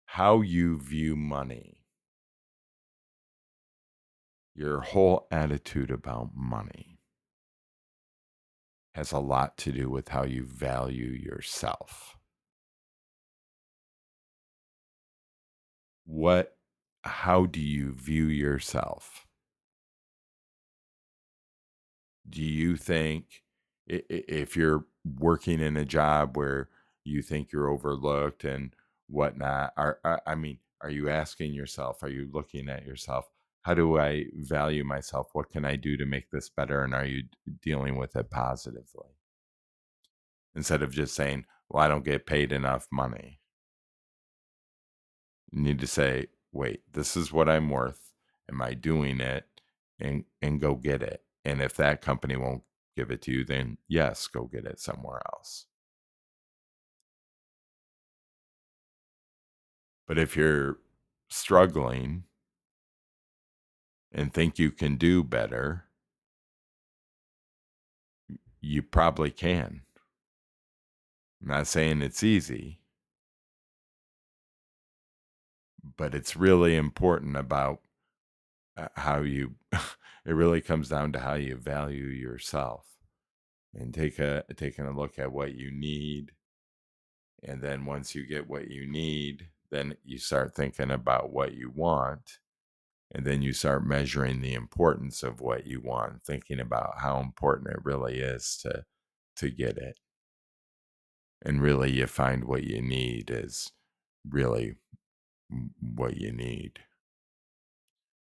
how 0.08 0.42
you 0.42 0.78
view 0.78 1.16
money, 1.16 1.86
your 4.54 4.82
whole 4.82 5.28
attitude 5.32 5.90
about 5.90 6.32
money 6.36 7.00
has 8.96 9.14
a 9.14 9.20
lot 9.20 9.58
to 9.58 9.72
do 9.72 9.90
with 9.90 10.10
how 10.10 10.24
you 10.24 10.44
value 10.44 11.08
yourself. 11.08 12.18
What, 16.06 16.58
how 17.04 17.46
do 17.46 17.62
you 17.62 17.94
view 17.94 18.26
yourself? 18.26 19.26
Do 22.30 22.44
you 22.44 22.76
think 22.76 23.44
if 23.88 24.58
you're 24.58 24.86
working 25.20 25.60
in 25.60 25.78
a 25.78 25.86
job 25.86 26.38
where 26.38 26.70
you 27.04 27.22
think 27.22 27.52
you're 27.52 27.70
overlooked 27.70 28.44
and 28.44 28.74
whatnot, 29.08 29.74
are, 29.78 30.00
are 30.04 30.22
I 30.26 30.36
mean, 30.36 30.60
are 30.82 30.90
you 30.90 31.10
asking 31.10 31.54
yourself, 31.54 32.04
are 32.04 32.10
you 32.10 32.30
looking 32.32 32.70
at 32.70 32.86
yourself, 32.86 33.30
how 33.62 33.74
do 33.74 33.98
I 34.00 34.26
value 34.34 34.84
myself? 34.84 35.30
What 35.34 35.50
can 35.50 35.66
I 35.66 35.76
do 35.76 35.98
to 35.98 36.06
make 36.06 36.32
this 36.32 36.50
better? 36.50 36.84
And 36.84 36.94
are 36.94 37.06
you 37.06 37.24
dealing 37.62 37.98
with 37.98 38.16
it 38.16 38.30
positively? 38.30 39.10
Instead 40.56 40.82
of 40.82 40.92
just 40.92 41.16
saying, 41.16 41.46
well, 41.70 41.84
I 41.84 41.88
don't 41.88 42.06
get 42.06 42.26
paid 42.26 42.52
enough 42.52 42.88
money. 42.92 43.40
You 45.52 45.62
need 45.62 45.80
to 45.80 45.88
say, 45.88 46.28
wait, 46.52 46.82
this 46.94 47.18
is 47.18 47.32
what 47.32 47.50
I'm 47.50 47.70
worth. 47.70 48.14
Am 48.50 48.62
I 48.62 48.74
doing 48.74 49.20
it? 49.20 49.46
And 50.00 50.26
and 50.42 50.62
go 50.62 50.76
get 50.76 51.02
it. 51.02 51.24
And 51.44 51.62
if 51.62 51.76
that 51.76 52.02
company 52.02 52.36
won't 52.36 52.64
give 52.98 53.12
it 53.12 53.22
to 53.22 53.32
you, 53.32 53.46
then 53.46 53.78
yes, 53.88 54.28
go 54.28 54.46
get 54.46 54.66
it 54.66 54.80
somewhere 54.80 55.22
else. 55.34 55.68
But 60.08 60.18
if 60.18 60.36
you're 60.36 60.78
struggling 61.30 62.24
and 64.12 64.34
think 64.34 64.58
you 64.58 64.72
can 64.72 64.96
do 64.96 65.24
better, 65.24 65.86
you 68.62 68.82
probably 68.82 69.30
can. 69.30 69.82
I'm 71.42 71.50
not 71.50 71.68
saying 71.68 72.02
it's 72.02 72.24
easy, 72.24 72.80
but 75.98 76.16
it's 76.16 76.36
really 76.36 76.76
important 76.76 77.38
about 77.38 77.82
uh, 78.76 78.88
how 78.96 79.22
you 79.22 79.56
it 80.28 80.34
really 80.34 80.62
comes 80.62 80.90
down 80.90 81.12
to 81.14 81.20
how 81.20 81.34
you 81.34 81.56
value 81.56 82.06
yourself 82.06 82.86
and 83.74 83.94
take 83.94 84.20
a 84.20 84.44
taking 84.56 84.86
a 84.86 84.96
look 84.96 85.18
at 85.18 85.32
what 85.32 85.56
you 85.56 85.72
need. 85.72 86.34
And 87.44 87.62
then 87.62 87.86
once 87.86 88.14
you 88.14 88.28
get 88.28 88.48
what 88.48 88.70
you 88.70 88.88
need 88.88 89.50
then 89.70 89.96
you 90.04 90.18
start 90.18 90.56
thinking 90.56 90.92
about 90.92 91.32
what 91.32 91.54
you 91.54 91.70
want 91.70 92.40
and 93.12 93.26
then 93.26 93.42
you 93.42 93.54
start 93.54 93.86
measuring 93.86 94.42
the 94.42 94.54
importance 94.54 95.24
of 95.24 95.42
what 95.42 95.66
you 95.66 95.82
want 95.82 96.24
thinking 96.24 96.60
about 96.60 97.00
how 97.00 97.20
important 97.20 97.70
it 97.70 97.84
really 97.84 98.20
is 98.20 98.58
to 98.62 98.84
to 99.36 99.50
get 99.50 99.78
it. 99.78 100.00
And 101.44 101.62
really 101.62 101.92
you 101.92 102.08
find 102.08 102.46
what 102.46 102.64
you 102.64 102.82
need 102.82 103.30
is 103.30 103.72
really 104.28 104.76
what 105.80 106.18
you 106.18 106.32
need. 106.32 106.80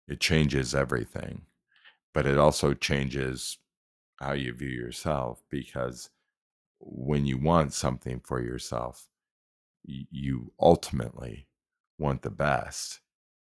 It 0.06 0.20
changes 0.20 0.74
everything, 0.74 1.42
but 2.14 2.26
it 2.26 2.38
also 2.38 2.74
changes 2.74 3.58
how 4.20 4.32
you 4.32 4.52
view 4.52 4.68
yourself 4.68 5.42
because 5.50 6.10
when 6.80 7.26
you 7.26 7.38
want 7.38 7.72
something 7.72 8.20
for 8.20 8.40
yourself, 8.42 9.08
you 9.84 10.52
ultimately 10.60 11.46
want 11.98 12.22
the 12.22 12.30
best, 12.30 13.00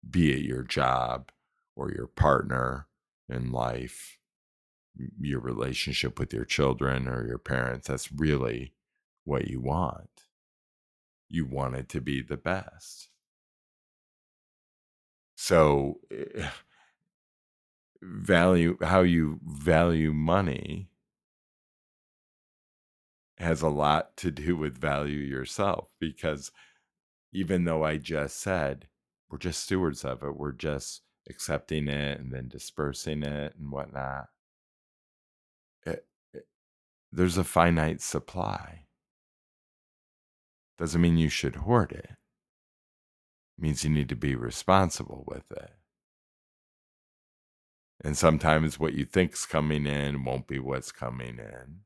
be 0.09 0.33
it 0.33 0.41
your 0.41 0.63
job 0.63 1.31
or 1.77 1.91
your 1.93 2.07
partner 2.07 2.87
in 3.29 3.53
life, 3.53 4.19
your 5.21 5.41
relationship 5.41 6.19
with 6.19 6.33
your 6.33 6.45
children 6.45 7.09
or 7.09 7.27
your 7.27 7.39
parents. 7.39 7.89
That's 7.89 8.13
really 8.13 8.73
what 9.25 9.49
you 9.49 9.61
want. 9.61 10.25
You 11.29 11.47
want 11.47 11.75
it 11.77 11.89
to 11.91 12.01
be 12.01 12.23
the 12.23 12.37
best. 12.37 13.09
So, 15.37 16.01
eh, 16.11 16.49
value 18.03 18.77
how 18.83 19.01
you 19.03 19.41
value 19.45 20.13
money 20.13 20.91
has 23.39 23.63
a 23.63 23.69
lot 23.69 24.17
to 24.17 24.31
do 24.31 24.57
with 24.57 24.77
value 24.79 25.19
yourself 25.19 25.89
because 26.01 26.51
even 27.33 27.65
though 27.65 27.85
I 27.85 27.99
just 27.99 28.39
said 28.39 28.89
we're 29.31 29.39
just 29.39 29.63
stewards 29.65 30.05
of 30.05 30.23
it, 30.23 30.37
we're 30.37 30.53
just 30.53 31.03
accepting 31.29 31.89
it 31.89 32.21
and 32.21 32.33
then 32.33 32.49
dispersing 32.49 33.23
it 33.25 33.55
and 33.59 33.73
whatnot. 33.73 34.29
It, 35.87 36.07
it- 36.35 36.49
there's 37.13 37.39
a 37.39 37.45
finite 37.45 38.01
supply. 38.03 38.87
Doesn't 40.79 41.01
mean 41.03 41.19
you 41.19 41.29
should 41.29 41.57
hoard 41.57 41.93
it. 41.93 42.11
means 43.59 43.85
you 43.85 43.91
need 43.91 44.09
to 44.09 44.17
be 44.17 44.35
responsible 44.35 45.25
with 45.27 45.51
it. 45.53 45.76
And 48.07 48.17
sometimes 48.17 48.79
what 48.79 48.93
you 48.93 49.05
think's 49.05 49.45
coming 49.45 49.85
in 49.85 50.23
won't 50.23 50.47
be 50.47 50.61
what's 50.61 50.93
coming 50.93 51.41
in. 51.41 51.81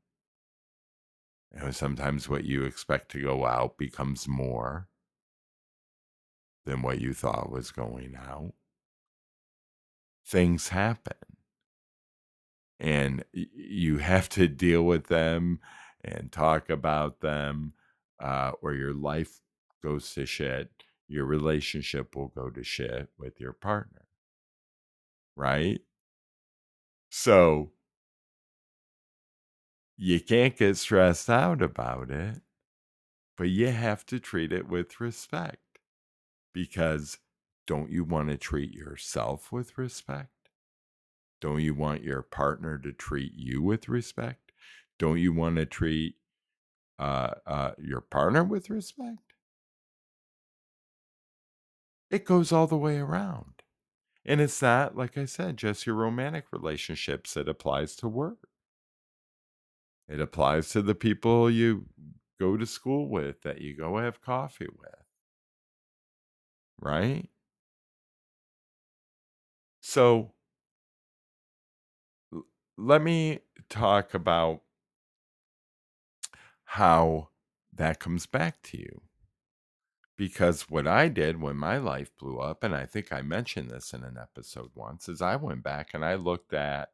And 1.50 1.74
sometimes 1.74 2.28
what 2.28 2.44
you 2.44 2.64
expect 2.64 3.10
to 3.12 3.22
go 3.22 3.46
out 3.46 3.78
becomes 3.78 4.28
more 4.28 4.88
than 6.66 6.82
what 6.82 7.00
you 7.00 7.14
thought 7.14 7.50
was 7.50 7.72
going 7.72 8.18
out. 8.22 8.52
Things 10.26 10.68
happen 10.68 11.16
and 12.78 13.24
you 13.32 13.96
have 13.96 14.28
to 14.28 14.46
deal 14.46 14.82
with 14.82 15.06
them 15.06 15.58
and 16.04 16.30
talk 16.30 16.68
about 16.68 17.20
them, 17.20 17.72
uh, 18.22 18.52
or 18.60 18.74
your 18.74 18.92
life 18.92 19.40
goes 19.82 20.12
to 20.12 20.26
shit. 20.26 20.70
Your 21.08 21.24
relationship 21.24 22.14
will 22.14 22.28
go 22.28 22.50
to 22.50 22.62
shit 22.62 23.08
with 23.18 23.40
your 23.40 23.54
partner, 23.54 24.04
right? 25.34 25.80
So 27.11 27.73
you 29.97 30.21
can't 30.21 30.57
get 30.57 30.76
stressed 30.76 31.29
out 31.29 31.62
about 31.62 32.11
it, 32.11 32.40
but 33.37 33.50
you 33.50 33.69
have 33.69 34.07
to 34.07 34.21
treat 34.21 34.52
it 34.52 34.69
with 34.69 35.00
respect 35.00 35.81
because 36.52 37.19
don't 37.67 37.90
you 37.90 38.05
want 38.05 38.31
to 38.31 38.38
treat 38.38 38.73
yourself 38.73 39.52
with 39.52 39.79
respect? 39.79 40.50
Don't 41.40 41.61
you 41.61 41.75
want 41.75 42.02
your 42.02 42.23
partner 42.23 42.79
to 42.79 42.93
treat 42.93 43.33
you 43.35 43.62
with 43.62 43.88
respect? 43.88 44.52
Don't 44.99 45.19
you 45.19 45.33
want 45.33 45.57
to 45.57 45.67
treat 45.67 46.17
uh, 46.99 47.35
uh, 47.47 47.73
your 47.79 48.00
partner 48.02 48.45
with 48.45 48.71
respect? 48.71 49.35
It 52.11 52.26
goes 52.26 52.52
all 52.52 52.67
the 52.67 52.76
way 52.76 52.99
around. 52.99 53.60
And 54.24 54.40
it's 54.40 54.60
not, 54.62 54.96
like 54.96 55.16
I 55.16 55.24
said, 55.24 55.56
just 55.56 55.86
your 55.86 55.96
romantic 55.96 56.46
relationships. 56.52 57.36
It 57.36 57.48
applies 57.48 57.96
to 57.96 58.08
work. 58.08 58.48
It 60.09 60.20
applies 60.20 60.70
to 60.70 60.83
the 60.83 60.94
people 60.94 61.50
you 61.50 61.87
go 62.38 62.56
to 62.56 62.66
school 62.66 63.09
with, 63.09 63.42
that 63.42 63.61
you 63.61 63.76
go 63.76 63.98
have 63.98 64.20
coffee 64.20 64.66
with, 64.66 65.04
right? 66.80 67.28
So 69.80 70.33
let 72.76 73.02
me 73.02 73.40
talk 73.68 74.14
about 74.14 74.62
how 76.64 77.28
that 77.72 78.00
comes 78.00 78.26
back 78.26 78.62
to 78.62 78.78
you. 78.78 79.00
Because 80.20 80.68
what 80.68 80.87
I 80.87 81.09
did 81.09 81.40
when 81.40 81.56
my 81.56 81.78
life 81.78 82.11
blew 82.18 82.40
up, 82.40 82.62
and 82.62 82.74
I 82.74 82.85
think 82.85 83.11
I 83.11 83.22
mentioned 83.22 83.70
this 83.70 83.94
in 83.94 84.04
an 84.04 84.18
episode 84.20 84.68
once, 84.74 85.09
is 85.09 85.22
I 85.22 85.37
went 85.37 85.62
back 85.62 85.94
and 85.94 86.04
I 86.04 86.16
looked 86.16 86.52
at 86.52 86.90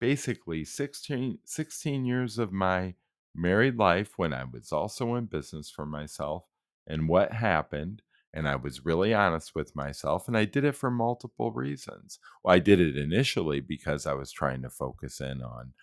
basically 0.00 0.64
16, 0.64 1.38
16 1.44 2.04
years 2.04 2.36
of 2.36 2.50
my 2.50 2.94
married 3.32 3.78
life 3.78 4.14
when 4.16 4.32
I 4.32 4.42
was 4.42 4.72
also 4.72 5.14
in 5.14 5.26
business 5.26 5.70
for 5.70 5.86
myself 5.86 6.46
and 6.84 7.08
what 7.08 7.34
happened. 7.34 8.02
And 8.32 8.48
I 8.48 8.56
was 8.56 8.84
really 8.84 9.14
honest 9.14 9.54
with 9.54 9.76
myself. 9.76 10.26
And 10.26 10.36
I 10.36 10.44
did 10.44 10.64
it 10.64 10.74
for 10.74 10.90
multiple 10.90 11.52
reasons. 11.52 12.18
Well, 12.42 12.56
I 12.56 12.58
did 12.58 12.80
it 12.80 12.96
initially 12.96 13.60
because 13.60 14.04
I 14.04 14.14
was 14.14 14.32
trying 14.32 14.62
to 14.62 14.68
focus 14.68 15.20
in 15.20 15.42
on 15.42 15.74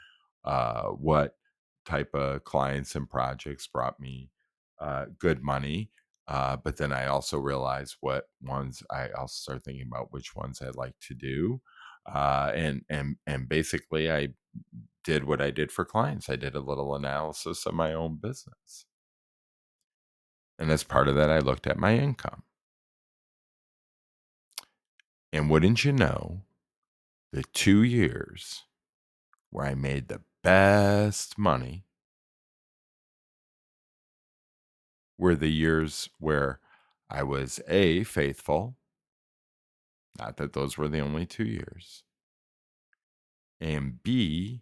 uh, 0.43 0.88
what 0.88 1.38
type 1.86 2.13
of 2.13 2.43
clients 2.43 2.95
and 2.95 3.10
projects 3.10 3.65
brought 3.65 3.97
me 3.97 4.30
uh, 4.82 5.06
good 5.19 5.41
money. 5.41 5.89
Uh, 6.32 6.56
but 6.56 6.78
then 6.78 6.94
I 6.94 7.08
also 7.08 7.38
realized 7.38 7.98
what 8.00 8.30
ones 8.41 8.82
I 8.89 9.10
also 9.10 9.34
started 9.34 9.65
thinking 9.65 9.86
about 9.86 10.13
which 10.13 10.34
ones 10.34 10.62
I'd 10.62 10.78
like 10.78 10.96
to 11.10 11.13
do. 11.13 11.60
Uh, 12.06 12.54
and 12.56 12.84
and 12.89 13.17
and 13.28 13.50
basically 13.50 14.10
I 14.10 14.30
did 15.04 15.26
what 15.26 15.41
I 15.41 15.52
did 15.52 15.74
for 15.74 15.84
clients. 15.84 16.30
I 16.30 16.38
did 16.38 16.56
a 16.56 16.62
little 16.62 16.96
analysis 16.96 17.65
of 17.65 17.74
my 17.74 17.94
own 17.94 18.15
business. 18.15 18.86
And 20.58 20.72
as 20.72 20.86
part 20.86 21.10
of 21.10 21.15
that, 21.15 21.30
I 21.30 21.39
looked 21.39 21.67
at 21.67 21.78
my 21.78 21.98
income. 21.98 22.44
And 25.34 25.50
wouldn't 25.50 25.84
you 25.84 25.91
know, 25.91 26.44
the 27.34 27.44
two 27.54 27.84
years 27.84 28.63
where 29.50 29.65
I 29.65 29.76
made 29.76 30.08
the 30.08 30.22
best 30.44 31.38
money 31.38 31.84
were 35.21 35.36
the 35.36 35.51
years 35.51 36.10
where 36.19 36.60
I 37.07 37.21
was 37.21 37.62
A, 37.67 38.03
faithful, 38.03 38.75
not 40.17 40.38
that 40.38 40.53
those 40.53 40.79
were 40.79 40.88
the 40.88 40.99
only 40.99 41.27
two 41.27 41.45
years, 41.45 42.03
and 43.62 44.01
B, 44.01 44.62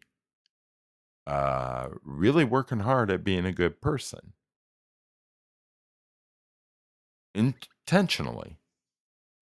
uh, 1.26 1.88
really 2.04 2.44
working 2.44 2.82
hard 2.82 3.10
at 3.10 3.24
being 3.24 3.46
a 3.46 3.54
good 3.54 3.80
person. 3.82 4.34
Intentionally. 7.34 8.58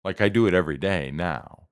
Like 0.04 0.20
I 0.20 0.28
do 0.28 0.48
it 0.48 0.54
every 0.54 0.78
day 0.78 1.12
now, 1.12 1.68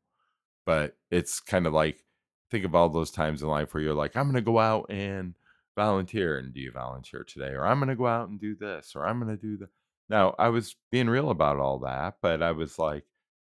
but 0.66 0.96
it's 1.12 1.42
kind 1.42 1.68
of 1.68 1.74
like 1.74 2.06
think 2.50 2.64
of 2.64 2.76
all 2.76 2.88
those 2.88 3.12
times 3.12 3.44
in 3.44 3.50
life 3.50 3.74
where 3.74 3.84
you're 3.84 3.94
like, 3.94 4.16
I'm 4.16 4.24
going 4.24 4.36
to 4.36 4.42
go 4.42 4.60
out 4.60 4.86
and 4.90 5.36
volunteer. 5.78 6.40
And 6.40 6.54
do 6.54 6.62
you 6.62 6.74
volunteer 6.74 7.24
today? 7.26 7.52
Or 7.54 7.66
I'm 7.66 7.80
going 7.80 7.90
to 7.90 7.96
go 7.98 8.08
out 8.08 8.30
and 8.30 8.40
do 8.42 8.56
this, 8.56 8.94
or 8.98 9.08
I'm 9.08 9.22
going 9.22 9.36
to 9.38 9.42
do 9.42 9.58
that. 9.60 9.70
Now, 10.10 10.36
I 10.40 10.50
was 10.50 10.76
being 10.92 11.10
real 11.10 11.32
about 11.32 11.60
all 11.60 11.80
that, 11.82 12.18
but 12.22 12.44
I 12.44 12.52
was 12.54 12.80
like 12.80 13.06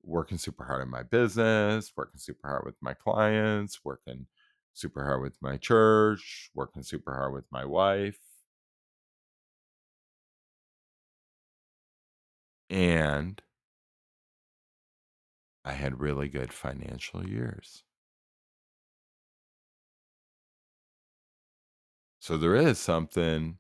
working 0.04 0.38
super 0.40 0.66
hard 0.66 0.84
in 0.84 0.90
my 0.90 1.04
business, 1.04 1.92
working 1.98 2.20
super 2.20 2.48
hard 2.50 2.66
with 2.66 2.76
my 2.82 2.94
clients, 2.96 3.84
working 3.86 4.28
super 4.74 5.04
hard 5.06 5.22
with 5.22 5.38
my 5.42 5.58
church, 5.58 6.52
working 6.56 6.84
super 6.84 7.14
hard 7.16 7.34
with 7.34 7.46
my 7.52 7.66
wife. 7.66 8.20
And 12.70 13.42
I 15.64 15.74
had 15.74 16.00
really 16.00 16.30
good 16.30 16.52
financial 16.52 17.24
years. 17.30 17.84
So 22.28 22.36
there 22.36 22.58
is 22.58 22.78
something 22.78 23.58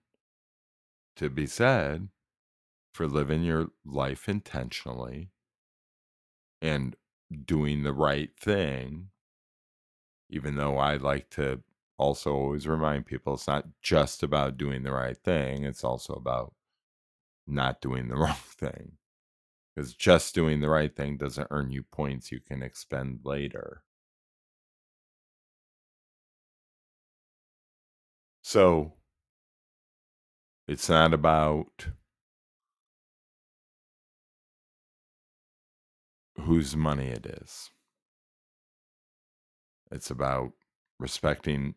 to 1.15 1.29
be 1.29 1.47
said 1.47 2.09
for 2.93 3.07
living 3.07 3.41
your 3.43 3.69
life 3.85 4.27
intentionally 4.27 5.31
and 6.61 6.97
doing 7.45 7.83
the 7.83 7.93
right 7.93 8.29
thing, 8.37 9.11
even 10.29 10.57
though 10.57 10.77
I 10.77 10.97
like 10.97 11.29
to 11.29 11.61
also 11.97 12.33
always 12.33 12.67
remind 12.67 13.05
people 13.05 13.35
it's 13.35 13.47
not 13.47 13.67
just 13.81 14.21
about 14.21 14.57
doing 14.57 14.83
the 14.83 14.91
right 14.91 15.17
thing, 15.17 15.63
it's 15.63 15.85
also 15.85 16.15
about 16.15 16.53
not 17.47 17.79
doing 17.79 18.09
the 18.09 18.17
wrong 18.17 18.35
thing. 18.35 18.97
Because 19.73 19.93
just 19.93 20.35
doing 20.35 20.59
the 20.59 20.67
right 20.69 20.93
thing 20.93 21.15
doesn't 21.15 21.47
earn 21.51 21.71
you 21.71 21.83
points 21.83 22.33
you 22.33 22.41
can 22.41 22.61
expend 22.61 23.21
later. 23.23 23.83
So 28.49 28.93
it's 30.69 30.87
not 30.87 31.13
about 31.13 31.87
whose 36.39 36.73
money 36.73 37.07
it 37.07 37.25
is. 37.25 37.71
It's 39.91 40.09
about 40.09 40.53
respecting 40.97 41.75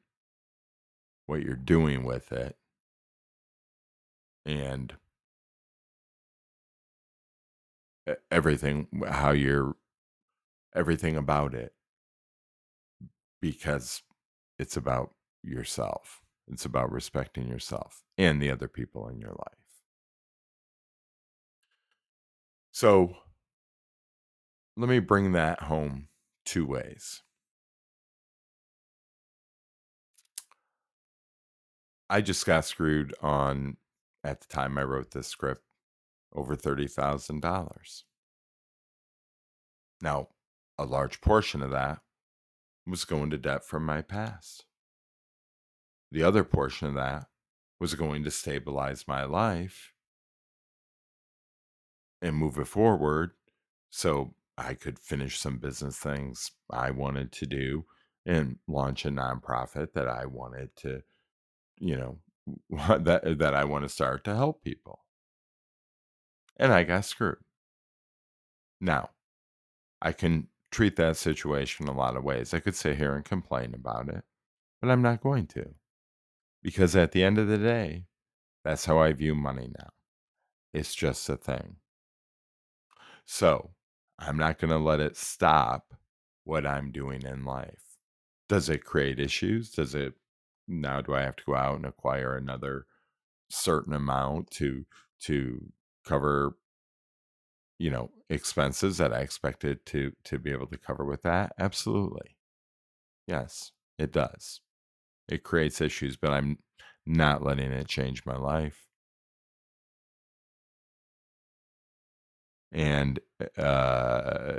what 1.26 1.42
you're 1.42 1.56
doing 1.56 2.04
with 2.04 2.30
it 2.30 2.56
and 4.46 4.94
everything 8.30 8.86
how 9.08 9.32
you're 9.32 9.74
everything 10.72 11.16
about 11.16 11.52
it 11.52 11.74
because 13.40 14.02
it's 14.56 14.76
about 14.76 15.10
yourself. 15.42 16.22
It's 16.50 16.64
about 16.64 16.90
respecting 16.90 17.46
yourself 17.46 18.02
and 18.18 18.42
the 18.42 18.50
other 18.50 18.66
people 18.66 19.08
in 19.08 19.20
your 19.20 19.30
life. 19.30 19.60
So 22.72 23.14
let 24.76 24.88
me 24.88 24.98
bring 24.98 25.32
that 25.32 25.62
home 25.64 26.08
two 26.44 26.66
ways. 26.66 27.22
I 32.08 32.20
just 32.20 32.44
got 32.44 32.64
screwed 32.64 33.14
on, 33.22 33.76
at 34.24 34.40
the 34.40 34.48
time 34.48 34.76
I 34.76 34.82
wrote 34.82 35.12
this 35.12 35.28
script, 35.28 35.62
over 36.34 36.56
$30,000. 36.56 38.02
Now, 40.02 40.28
a 40.76 40.84
large 40.84 41.20
portion 41.20 41.62
of 41.62 41.70
that 41.70 42.00
was 42.86 43.04
going 43.04 43.30
to 43.30 43.38
debt 43.38 43.64
from 43.64 43.86
my 43.86 44.02
past. 44.02 44.64
The 46.12 46.22
other 46.22 46.44
portion 46.44 46.88
of 46.88 46.94
that 46.94 47.26
was 47.78 47.94
going 47.94 48.24
to 48.24 48.30
stabilize 48.30 49.06
my 49.06 49.24
life 49.24 49.92
and 52.20 52.36
move 52.36 52.58
it 52.58 52.66
forward 52.66 53.32
so 53.90 54.34
I 54.58 54.74
could 54.74 54.98
finish 54.98 55.38
some 55.38 55.58
business 55.58 55.96
things 55.96 56.50
I 56.70 56.90
wanted 56.90 57.32
to 57.32 57.46
do 57.46 57.84
and 58.26 58.58
launch 58.68 59.04
a 59.04 59.10
nonprofit 59.10 59.94
that 59.94 60.08
I 60.08 60.26
wanted 60.26 60.76
to, 60.76 61.02
you 61.78 61.96
know, 61.96 62.18
that 62.98 63.38
that 63.38 63.54
I 63.54 63.64
want 63.64 63.84
to 63.84 63.88
start 63.88 64.24
to 64.24 64.34
help 64.34 64.62
people. 64.62 65.00
And 66.56 66.72
I 66.72 66.82
got 66.84 67.06
screwed. 67.06 67.38
Now, 68.80 69.10
I 70.02 70.12
can 70.12 70.48
treat 70.70 70.96
that 70.96 71.16
situation 71.16 71.88
a 71.88 71.92
lot 71.92 72.16
of 72.16 72.24
ways. 72.24 72.52
I 72.54 72.60
could 72.60 72.74
sit 72.74 72.96
here 72.96 73.14
and 73.14 73.24
complain 73.24 73.74
about 73.74 74.08
it, 74.08 74.24
but 74.80 74.90
I'm 74.90 75.02
not 75.02 75.22
going 75.22 75.46
to. 75.48 75.74
Because 76.62 76.96
at 76.96 77.12
the 77.12 77.22
end 77.24 77.38
of 77.38 77.48
the 77.48 77.58
day, 77.58 78.06
that's 78.64 78.86
how 78.86 78.98
I 78.98 79.12
view 79.12 79.34
money 79.34 79.70
now. 79.78 79.90
It's 80.72 80.94
just 80.94 81.28
a 81.28 81.36
thing. 81.36 81.76
So 83.24 83.70
I'm 84.18 84.36
not 84.36 84.58
going 84.58 84.70
to 84.70 84.78
let 84.78 85.00
it 85.00 85.16
stop 85.16 85.94
what 86.44 86.66
I'm 86.66 86.90
doing 86.92 87.22
in 87.22 87.44
life. 87.44 87.96
Does 88.48 88.68
it 88.68 88.84
create 88.84 89.20
issues? 89.20 89.70
Does 89.70 89.94
it 89.94 90.14
now 90.68 91.00
do 91.00 91.14
I 91.14 91.22
have 91.22 91.36
to 91.36 91.44
go 91.44 91.54
out 91.54 91.76
and 91.76 91.86
acquire 91.86 92.36
another 92.36 92.86
certain 93.50 93.92
amount 93.94 94.50
to 94.52 94.86
to 95.22 95.72
cover 96.04 96.56
you 97.78 97.90
know 97.90 98.10
expenses 98.28 98.98
that 98.98 99.12
I 99.12 99.20
expected 99.20 99.84
to 99.86 100.12
to 100.24 100.38
be 100.38 100.52
able 100.52 100.66
to 100.68 100.78
cover 100.78 101.04
with 101.04 101.22
that? 101.22 101.52
Absolutely. 101.58 102.36
Yes, 103.26 103.72
it 103.98 104.12
does. 104.12 104.60
It 105.30 105.44
creates 105.44 105.80
issues, 105.80 106.16
but 106.16 106.32
I'm 106.32 106.58
not 107.06 107.42
letting 107.42 107.72
it 107.72 107.88
change 107.88 108.26
my 108.26 108.36
life. 108.36 108.86
And 112.72 113.18
uh 113.58 114.56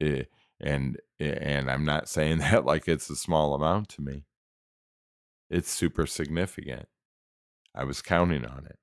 eh, 0.00 0.24
and 0.60 0.98
and 1.20 1.70
I'm 1.70 1.84
not 1.84 2.08
saying 2.08 2.38
that 2.38 2.64
like 2.64 2.88
it's 2.88 3.10
a 3.10 3.16
small 3.16 3.54
amount 3.54 3.88
to 3.90 4.02
me. 4.02 4.24
It's 5.50 5.70
super 5.70 6.04
significant. 6.06 6.88
I 7.74 7.84
was 7.84 8.02
counting 8.02 8.44
on 8.46 8.66
it. 8.66 8.78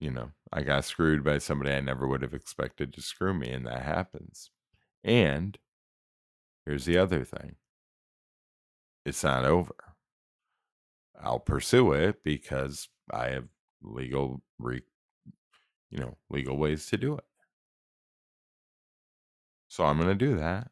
You 0.00 0.10
know, 0.10 0.32
I 0.52 0.62
got 0.62 0.84
screwed 0.84 1.22
by 1.24 1.38
somebody 1.38 1.70
I 1.72 1.80
never 1.80 2.06
would 2.06 2.22
have 2.22 2.34
expected 2.34 2.92
to 2.94 3.02
screw 3.02 3.32
me, 3.34 3.50
and 3.50 3.66
that 3.66 3.82
happens. 3.82 4.50
And 5.04 5.58
here's 6.64 6.84
the 6.84 6.98
other 6.98 7.24
thing 7.24 7.56
it's 9.08 9.24
not 9.24 9.44
over. 9.44 9.74
I'll 11.20 11.40
pursue 11.40 11.92
it 11.92 12.22
because 12.22 12.88
I 13.10 13.30
have 13.30 13.48
legal 13.82 14.42
re, 14.58 14.82
you 15.90 15.98
know, 15.98 16.16
legal 16.30 16.56
ways 16.56 16.86
to 16.86 16.96
do 16.96 17.14
it. 17.14 17.24
So 19.68 19.84
I'm 19.84 19.96
going 19.98 20.08
to 20.08 20.14
do 20.14 20.36
that. 20.36 20.70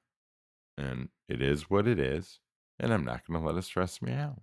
And 0.79 1.09
it 1.29 1.43
is 1.43 1.71
what 1.71 1.89
it 1.89 1.99
is. 1.99 2.39
And 2.79 2.93
I'm 2.93 3.05
not 3.05 3.27
going 3.27 3.41
to 3.41 3.47
let 3.47 3.57
it 3.57 3.63
stress 3.63 4.01
me 4.03 4.13
out 4.13 4.43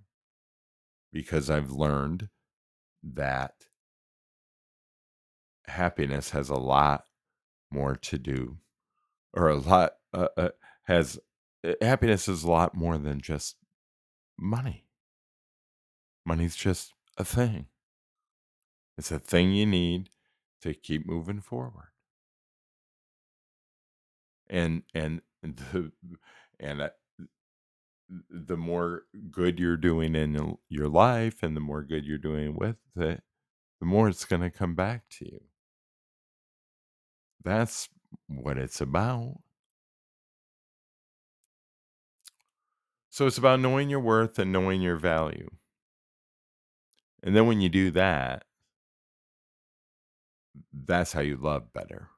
because 1.11 1.49
I've 1.49 1.71
learned 1.71 2.29
that 3.03 3.53
happiness 5.67 6.31
has 6.31 6.49
a 6.49 6.55
lot 6.55 7.05
more 7.71 7.95
to 7.95 8.17
do, 8.17 8.57
or 9.33 9.49
a 9.49 9.55
lot 9.55 9.93
uh, 10.13 10.27
uh, 10.35 10.49
has 10.83 11.19
uh, 11.65 11.73
happiness 11.81 12.27
is 12.27 12.43
a 12.43 12.51
lot 12.51 12.75
more 12.75 12.97
than 12.97 13.21
just 13.21 13.55
money. 14.37 14.85
Money's 16.25 16.55
just 16.55 16.93
a 17.17 17.25
thing. 17.25 17.67
It's 18.97 19.11
a 19.11 19.19
thing 19.19 19.51
you 19.51 19.65
need 19.65 20.09
to 20.61 20.73
keep 20.73 21.05
moving 21.05 21.41
forward. 21.41 21.89
And 24.49 24.83
and 24.93 25.21
the 25.41 25.91
and 26.59 26.89
the 28.29 28.57
more 28.57 29.03
good 29.31 29.59
you're 29.59 29.77
doing 29.77 30.15
in 30.15 30.57
your 30.69 30.87
life 30.87 31.41
and 31.41 31.55
the 31.55 31.61
more 31.61 31.83
good 31.83 32.05
you're 32.05 32.17
doing 32.17 32.55
with 32.55 32.77
it, 32.95 33.23
the 33.79 33.85
more 33.85 34.07
it's 34.07 34.25
going 34.25 34.41
to 34.41 34.49
come 34.49 34.75
back 34.75 35.03
to 35.09 35.25
you. 35.25 35.39
That's 37.43 37.89
what 38.27 38.57
it's 38.57 38.81
about. 38.81 39.39
So 43.13 43.27
it's 43.27 43.37
about 43.37 43.59
knowing 43.59 43.91
your 43.91 43.99
worth 43.99 44.39
and 44.39 44.51
knowing 44.51 44.81
your 44.81 44.95
value. 44.95 45.51
And 47.21 47.35
then 47.35 47.45
when 47.45 47.61
you 47.61 47.69
do 47.69 47.91
that, 47.91 48.45
that's 50.73 51.13
how 51.13 51.21
you 51.21 51.37
love 51.37 51.71
better. 51.73 52.09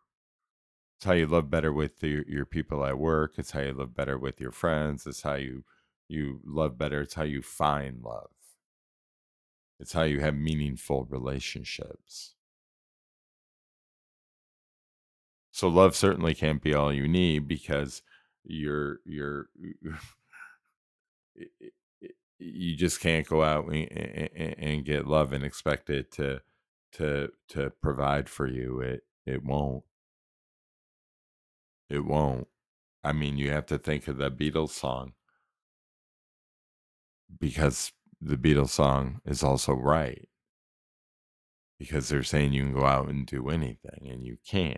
It's 0.95 1.03
how 1.03 1.12
you 1.12 1.27
love 1.27 1.49
better 1.49 1.73
with 1.73 2.01
your, 2.01 2.23
your 2.29 2.45
people 2.45 2.86
at 2.86 2.97
work. 2.97 3.34
It's 3.38 3.51
how 3.51 3.60
you 3.60 3.73
love 3.73 3.93
better 3.93 4.17
with 4.17 4.39
your 4.39 4.53
friends. 4.53 5.05
It's 5.05 5.23
how 5.23 5.34
you 5.34 5.65
you 6.08 6.39
love 6.45 6.77
better. 6.77 7.01
It's 7.01 7.15
how 7.15 7.23
you 7.23 7.41
find 7.41 8.01
love. 8.01 8.29
It's 9.81 9.91
how 9.91 10.03
you 10.03 10.21
have 10.21 10.34
meaningful 10.34 11.08
relationships. 11.10 12.36
So 15.51 15.67
love 15.67 15.93
certainly 15.93 16.34
can't 16.34 16.62
be 16.62 16.73
all 16.73 16.93
you 16.93 17.10
need 17.10 17.49
because 17.49 18.01
you're 18.45 19.01
you're 19.05 19.49
you 22.39 22.76
just 22.76 23.00
can't 23.00 23.28
go 23.28 23.43
out 23.43 23.67
and, 23.67 23.89
and 24.58 24.86
get 24.86 25.08
love 25.08 25.34
and 25.34 25.43
expect 25.43 25.89
it 25.89 26.12
to 26.13 26.41
to 26.93 27.30
to 27.50 27.71
provide 27.82 28.30
for 28.30 28.48
you. 28.48 28.82
It 28.82 29.04
it 29.26 29.43
won't. 29.43 29.84
It 31.89 32.06
won't. 32.06 32.48
I 33.04 33.12
mean, 33.13 33.38
you 33.38 33.52
have 33.52 33.65
to 33.67 33.78
think 33.78 34.08
of 34.08 34.17
the 34.17 34.32
Beatles 34.32 34.71
song 34.71 35.13
because 37.39 37.91
the 38.21 38.38
Beatles 38.38 38.69
song 38.69 39.21
is 39.26 39.43
also 39.43 39.74
right. 39.74 40.28
Because 41.80 42.08
they're 42.10 42.24
saying 42.24 42.54
you 42.54 42.63
can 42.63 42.74
go 42.74 42.86
out 42.86 43.10
and 43.10 43.26
do 43.28 43.50
anything, 43.50 44.08
and 44.10 44.26
you 44.26 44.38
can. 44.48 44.78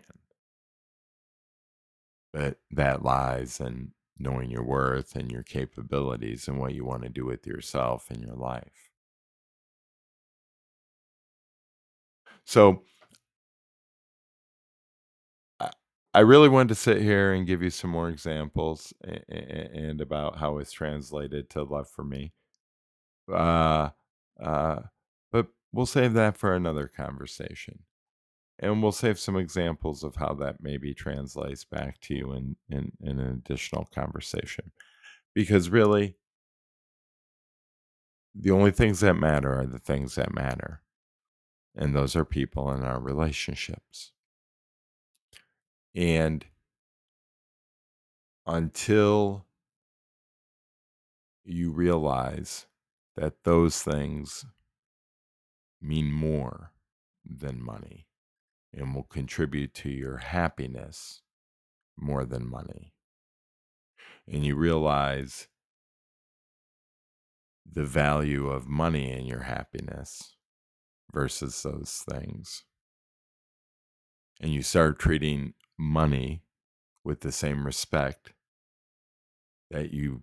But 2.32 2.58
that 2.72 3.02
lies 3.02 3.60
in 3.60 3.92
knowing 4.20 4.50
your 4.50 4.64
worth 4.64 5.16
and 5.16 5.30
your 5.32 5.42
capabilities 5.42 6.48
and 6.48 6.58
what 6.58 6.74
you 6.74 6.84
want 6.84 7.02
to 7.04 7.08
do 7.08 7.24
with 7.24 7.46
yourself 7.46 8.10
and 8.10 8.22
your 8.22 8.34
life. 8.36 8.90
So, 12.44 12.82
I 16.14 16.20
really 16.20 16.48
wanted 16.48 16.68
to 16.70 16.74
sit 16.74 17.02
here 17.02 17.32
and 17.32 17.46
give 17.46 17.62
you 17.62 17.70
some 17.70 17.90
more 17.90 18.08
examples 18.08 18.92
and 19.28 20.00
about 20.00 20.38
how 20.38 20.58
it's 20.58 20.72
translated 20.72 21.50
to 21.50 21.62
love 21.62 21.88
for 21.90 22.02
me. 22.04 22.32
Uh, 23.32 23.90
uh, 24.42 24.80
but 25.32 25.48
we'll 25.72 25.86
save 25.86 26.14
that 26.14 26.36
for 26.36 26.54
another 26.54 26.88
conversation. 26.88 27.80
And 28.60 28.82
we'll 28.82 28.92
save 28.92 29.20
some 29.20 29.36
examples 29.36 30.02
of 30.02 30.16
how 30.16 30.34
that 30.34 30.56
maybe 30.60 30.92
translates 30.92 31.64
back 31.64 32.00
to 32.00 32.14
you 32.14 32.32
in, 32.32 32.56
in, 32.68 32.92
in 33.00 33.20
an 33.20 33.28
additional 33.28 33.88
conversation. 33.94 34.72
Because 35.32 35.70
really, 35.70 36.16
the 38.34 38.50
only 38.50 38.72
things 38.72 39.00
that 39.00 39.14
matter 39.14 39.54
are 39.54 39.66
the 39.66 39.78
things 39.78 40.16
that 40.16 40.34
matter. 40.34 40.82
And 41.76 41.94
those 41.94 42.16
are 42.16 42.24
people 42.24 42.68
and 42.70 42.84
our 42.84 42.98
relationships. 42.98 44.10
And 45.94 46.44
until 48.44 49.46
you 51.44 51.70
realize 51.70 52.66
that 53.16 53.44
those 53.44 53.82
things 53.82 54.44
mean 55.80 56.10
more 56.10 56.72
than 57.24 57.62
money 57.62 58.07
and 58.78 58.94
will 58.94 59.04
contribute 59.04 59.74
to 59.74 59.90
your 59.90 60.18
happiness 60.18 61.22
more 61.96 62.24
than 62.24 62.48
money. 62.48 62.92
And 64.26 64.44
you 64.44 64.56
realize 64.56 65.48
the 67.70 67.84
value 67.84 68.48
of 68.48 68.68
money 68.68 69.10
in 69.10 69.26
your 69.26 69.42
happiness 69.42 70.36
versus 71.12 71.62
those 71.62 72.04
things. 72.08 72.64
And 74.40 74.52
you 74.52 74.62
start 74.62 74.98
treating 74.98 75.54
money 75.78 76.42
with 77.04 77.20
the 77.20 77.32
same 77.32 77.66
respect 77.66 78.32
that 79.70 79.92
you 79.92 80.22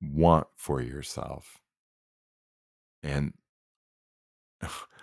want 0.00 0.46
for 0.56 0.80
yourself 0.80 1.58
and 3.02 3.32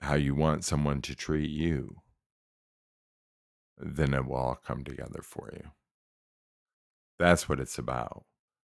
how 0.00 0.14
you 0.14 0.34
want 0.34 0.64
someone 0.64 1.02
to 1.02 1.14
treat 1.14 1.50
you, 1.50 1.96
then 3.76 4.14
it 4.14 4.26
will 4.26 4.36
all 4.36 4.54
come 4.64 4.84
together 4.84 5.20
for 5.22 5.50
you. 5.52 5.70
That's 7.18 7.48
what 7.48 7.60
it's 7.60 7.78
about. 7.78 8.24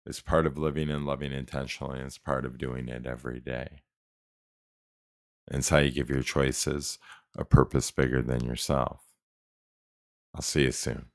It's 0.07 0.21
part 0.21 0.47
of 0.47 0.59
living 0.59 0.91
and 0.91 1.05
loving 1.05 1.33
intentionally. 1.33 1.99
And 1.99 2.07
it's 2.07 2.19
part 2.19 2.45
of 2.45 2.59
doing 2.59 2.89
it 2.89 3.07
every 3.07 3.41
day. 3.41 3.83
And 5.49 5.59
it's 5.59 5.69
how 5.69 5.79
you 5.79 5.91
give 5.91 6.11
your 6.11 6.23
choices 6.23 6.99
a 7.37 7.45
purpose 7.45 7.91
bigger 7.91 8.23
than 8.23 8.45
yourself. 8.45 9.03
I'll 10.35 10.43
see 10.43 10.63
you 10.63 10.73
soon. 10.73 11.07